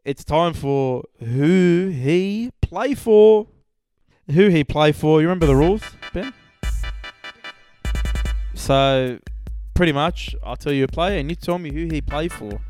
It's 0.05 0.23
time 0.23 0.55
for 0.55 1.03
who 1.19 1.89
he 1.89 2.53
play 2.61 2.95
for. 2.95 3.49
Who 4.31 4.47
he 4.47 4.63
play 4.63 4.93
for? 4.93 5.21
You 5.21 5.27
remember 5.27 5.47
the 5.47 5.57
rules, 5.57 5.83
Ben? 6.13 6.33
So, 8.55 9.19
pretty 9.75 9.91
much, 9.91 10.37
I'll 10.45 10.55
tell 10.55 10.73
you 10.73 10.85
a 10.85 10.89
player, 10.89 11.19
and 11.19 11.29
you 11.29 11.35
tell 11.35 11.59
me 11.59 11.73
who 11.73 11.89
he 11.93 12.01
play 12.01 12.29
for. 12.29 12.61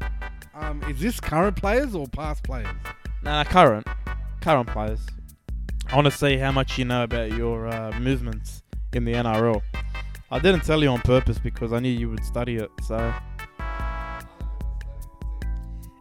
Um, 0.55 0.83
is 0.85 1.01
this 1.01 1.21
current 1.21 1.57
players 1.57 1.95
or 1.95 2.07
past 2.07 2.45
players? 2.45 2.75
Nah, 3.23 3.45
current, 3.45 3.87
current 4.41 4.69
players. 4.71 5.01
I 5.89 5.97
want 5.97 6.07
to 6.07 6.11
see 6.11 6.39
how 6.39 6.51
much 6.51 6.79
you 6.79 6.87
know 6.87 7.03
about 7.03 7.33
your 7.33 7.69
uh, 7.69 7.93
movements 8.01 8.63
in 8.97 9.05
the 9.05 9.13
NRL. 9.13 9.63
I 10.31 10.39
didn't 10.41 10.63
tell 10.65 10.83
you 10.83 10.89
on 10.89 11.01
purpose 11.01 11.39
because 11.39 11.73
I 11.73 11.79
knew 11.79 11.91
you 11.91 12.11
would 12.11 12.25
study 12.25 12.57
it. 12.57 12.71
So, 12.83 13.15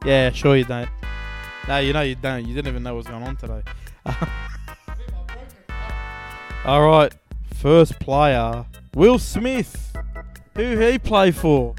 yeah, 0.04 0.32
sure 0.32 0.56
you 0.56 0.66
don't. 0.66 0.90
No, 1.68 1.78
you 1.80 1.94
know 1.94 2.02
you 2.02 2.16
don't. 2.16 2.46
You 2.48 2.54
didn't 2.56 2.70
even 2.70 2.84
know 2.84 2.96
what 2.96 3.06
was 3.06 3.08
going 3.08 3.24
on 3.24 3.36
today. 3.36 3.62
All 6.66 6.88
right, 6.88 7.14
first 7.54 8.00
player, 8.00 8.66
Will 8.96 9.20
Smith. 9.20 9.96
Who 10.56 10.78
he 10.78 10.98
play 10.98 11.32
for? 11.32 11.76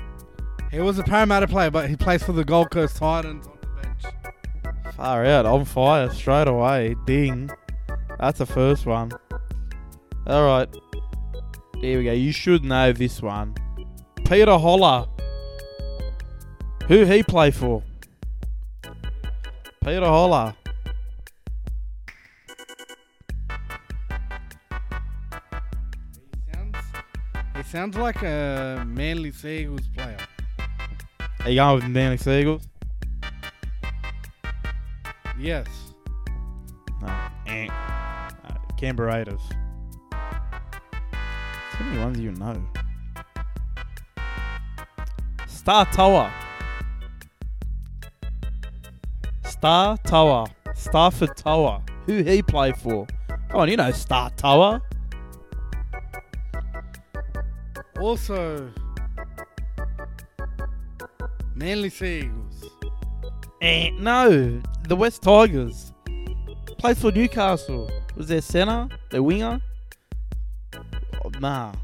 He 0.71 0.81
was 0.81 0.99
a 0.99 1.03
Parramatta 1.03 1.49
player, 1.49 1.71
but 1.71 1.89
he 1.89 1.97
plays 1.97 2.23
for 2.23 2.33
the 2.33 2.45
Gold 2.45 2.71
Coast 2.71 2.97
Titans 2.97 3.47
on 3.47 3.59
the 3.61 3.69
bench. 3.81 4.03
Far 4.95 5.25
out, 5.25 5.47
on 5.47 5.65
fire 5.65 6.11
straight 6.11 6.47
away. 6.47 6.95
Ding. 7.07 7.51
That's 8.19 8.39
the 8.39 8.47
first 8.47 8.87
one. 8.87 9.13
All 10.27 10.45
right. 10.45 10.69
Here 11.87 11.99
we 11.99 12.05
go. 12.05 12.13
You 12.13 12.33
should 12.33 12.65
know 12.65 12.93
this 12.93 13.23
one. 13.23 13.55
Peter 14.25 14.59
Holler. 14.59 15.07
Who 16.89 17.05
he 17.05 17.23
play 17.23 17.53
for? 17.53 17.81
Peter 19.85 20.05
Holler. 20.05 20.53
He 26.35 26.53
sounds, 26.53 26.77
he 27.55 27.63
sounds 27.63 27.97
like 27.97 28.21
a 28.25 28.85
Manly 28.85 29.31
Seagulls 29.31 29.87
player. 29.95 30.19
Are 31.45 31.51
you 31.51 31.55
going 31.55 31.77
with 31.77 31.85
Manly 31.85 32.17
Seagulls? 32.17 32.67
Yes. 35.39 35.69
No. 37.01 37.15
Eh. 37.47 37.69
Uh, 37.71 38.55
Canberra 38.77 39.19
Raiders. 39.19 39.43
So 41.79 41.85
many 41.85 41.99
ones 41.99 42.19
you 42.19 42.33
know. 42.33 42.63
Star 45.47 45.85
Tower. 45.87 46.33
Star 49.45 49.99
Tower. 49.99 50.47
Starford 50.75 51.35
To'a. 51.35 51.83
Who 52.07 52.23
he 52.23 52.43
play 52.43 52.73
for? 52.73 53.07
Come 53.49 53.61
on, 53.61 53.69
you 53.69 53.77
know 53.77 53.91
Star 53.91 54.31
Tower. 54.31 54.81
Also, 58.01 58.71
Manly 61.55 61.89
Seagulls. 61.89 62.65
Eh, 63.63 63.91
no, 63.99 64.61
the 64.87 64.95
West 64.95 65.23
Tigers. 65.23 65.93
Plays 66.79 67.01
for 67.01 67.11
Newcastle. 67.11 67.91
Was 68.15 68.29
their 68.29 68.43
centre? 68.43 68.89
Their 69.11 69.23
winger? 69.23 69.61
Nah. 71.41 71.73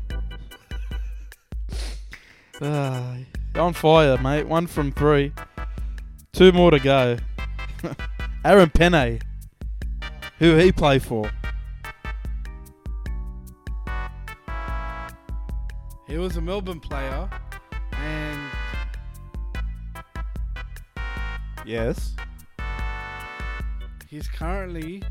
Ah, 2.64 3.16
you're 3.56 3.64
on 3.64 3.72
fire, 3.72 4.16
mate. 4.18 4.46
One 4.46 4.68
from 4.68 4.92
three. 4.92 5.32
Two 6.32 6.52
more 6.52 6.70
to 6.70 6.78
go. 6.78 7.16
Aaron 8.44 8.70
Pene. 8.70 9.18
Who 10.38 10.54
he 10.56 10.70
play 10.70 11.00
for? 11.00 11.28
He 16.06 16.18
was 16.18 16.36
a 16.36 16.40
Melbourne 16.40 16.78
player, 16.78 17.28
and 17.94 18.50
Yes. 21.66 22.14
he's 24.08 24.28
currently 24.28 25.02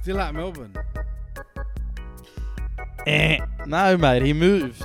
still 0.00 0.20
at 0.20 0.34
Melbourne. 0.34 0.74
Eh. 3.06 3.38
No, 3.66 3.96
mate. 3.96 4.22
He 4.22 4.32
moved. 4.32 4.84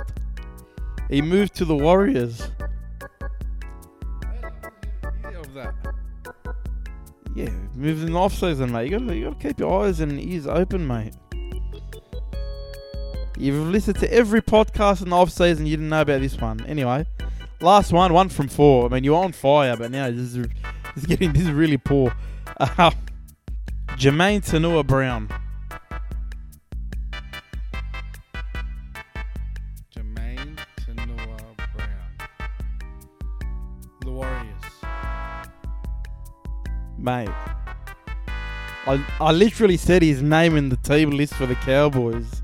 He 1.08 1.22
moved 1.22 1.54
to 1.56 1.64
the 1.64 1.76
Warriors. 1.76 2.50
Yeah, 7.34 7.50
moved 7.76 8.02
in 8.04 8.12
the 8.12 8.18
off 8.18 8.34
season, 8.34 8.72
mate. 8.72 8.90
You 8.90 8.98
gotta, 8.98 9.16
you 9.16 9.24
gotta 9.30 9.36
keep 9.36 9.60
your 9.60 9.84
eyes 9.84 10.00
and 10.00 10.20
ears 10.20 10.46
open, 10.46 10.86
mate. 10.86 11.14
You've 13.36 13.68
listened 13.68 14.00
to 14.00 14.12
every 14.12 14.42
podcast 14.42 15.02
in 15.02 15.10
the 15.10 15.16
off 15.16 15.30
season. 15.30 15.64
You 15.64 15.76
didn't 15.76 15.90
know 15.90 16.00
about 16.00 16.20
this 16.20 16.36
one. 16.36 16.64
Anyway, 16.66 17.06
last 17.60 17.92
one, 17.92 18.12
one 18.12 18.28
from 18.28 18.48
four. 18.48 18.86
I 18.86 18.88
mean, 18.88 19.04
you're 19.04 19.22
on 19.22 19.30
fire, 19.30 19.76
but 19.76 19.92
now 19.92 20.10
this 20.10 20.18
is, 20.18 20.34
this 20.34 20.48
is 20.96 21.06
getting 21.06 21.32
this 21.32 21.42
is 21.42 21.50
really 21.50 21.78
poor. 21.78 22.12
Uh, 22.60 22.90
Jamayne 23.90 24.40
Taunoa-Brown. 24.44 25.28
Mate. 37.08 37.30
I, 38.86 39.02
I 39.18 39.32
literally 39.32 39.78
said 39.78 40.02
his 40.02 40.20
name 40.20 40.58
in 40.58 40.68
the 40.68 40.76
team 40.76 41.08
list 41.08 41.32
for 41.32 41.46
the 41.46 41.54
Cowboys. 41.54 42.42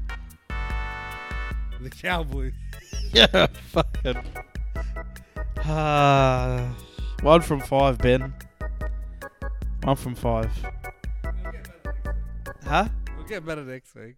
The 1.83 1.91
Cowboys. 1.91 2.55
Yeah, 3.13 3.47
fucking. 3.71 4.17
Ah, 5.59 6.75
one 7.23 7.43
from 7.43 7.61
five, 7.61 7.99
Ben. 7.99 8.33
One 9.83 9.97
from 9.97 10.15
five. 10.15 10.51
Huh? 12.65 12.89
We'll 13.17 13.27
get 13.27 13.45
better 13.45 13.63
next 13.63 13.95
week. 13.95 14.17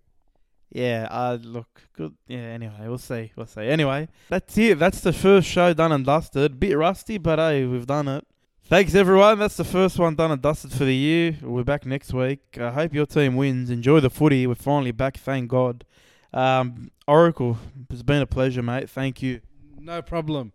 Yeah, 0.70 1.08
uh, 1.10 1.38
look, 1.42 1.82
good. 1.92 2.14
Yeah, 2.28 2.38
anyway, 2.38 2.86
we'll 2.86 2.98
see. 2.98 3.32
We'll 3.34 3.46
see. 3.46 3.66
Anyway, 3.66 4.08
that's 4.28 4.56
it. 4.56 4.78
That's 4.78 5.00
the 5.00 5.12
first 5.12 5.48
show 5.48 5.74
done 5.74 5.90
and 5.90 6.06
dusted. 6.06 6.60
Bit 6.60 6.78
rusty, 6.78 7.18
but 7.18 7.40
hey, 7.40 7.66
we've 7.66 7.86
done 7.86 8.06
it. 8.06 8.24
Thanks, 8.68 8.96
everyone. 8.96 9.38
That's 9.38 9.56
the 9.56 9.62
first 9.62 9.96
one 9.96 10.16
done 10.16 10.32
and 10.32 10.42
dusted 10.42 10.72
for 10.72 10.84
the 10.84 10.94
year. 10.94 11.36
We're 11.40 11.62
back 11.62 11.86
next 11.86 12.12
week. 12.12 12.40
I 12.60 12.72
hope 12.72 12.92
your 12.92 13.06
team 13.06 13.36
wins. 13.36 13.70
Enjoy 13.70 14.00
the 14.00 14.10
footy. 14.10 14.44
We're 14.44 14.56
finally 14.56 14.90
back, 14.90 15.18
thank 15.18 15.48
God. 15.48 15.84
Um, 16.32 16.90
Oracle, 17.06 17.58
it's 17.90 18.02
been 18.02 18.22
a 18.22 18.26
pleasure, 18.26 18.64
mate. 18.64 18.90
Thank 18.90 19.22
you. 19.22 19.40
No 19.78 20.02
problem. 20.02 20.52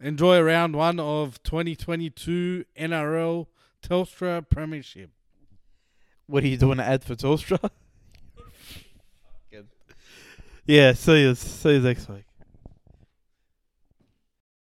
Enjoy 0.00 0.40
round 0.42 0.74
one 0.74 0.98
of 0.98 1.40
2022 1.44 2.64
NRL 2.76 3.46
Telstra 3.80 4.44
Premiership. 4.50 5.10
What 6.26 6.42
are 6.42 6.48
you 6.48 6.56
doing 6.56 6.78
to 6.78 6.84
ad 6.84 7.04
for 7.04 7.14
Telstra? 7.14 7.70
yeah, 10.66 10.94
see 10.94 11.20
you. 11.22 11.36
See 11.36 11.74
you 11.74 11.80
next 11.80 12.08
week. 12.08 12.24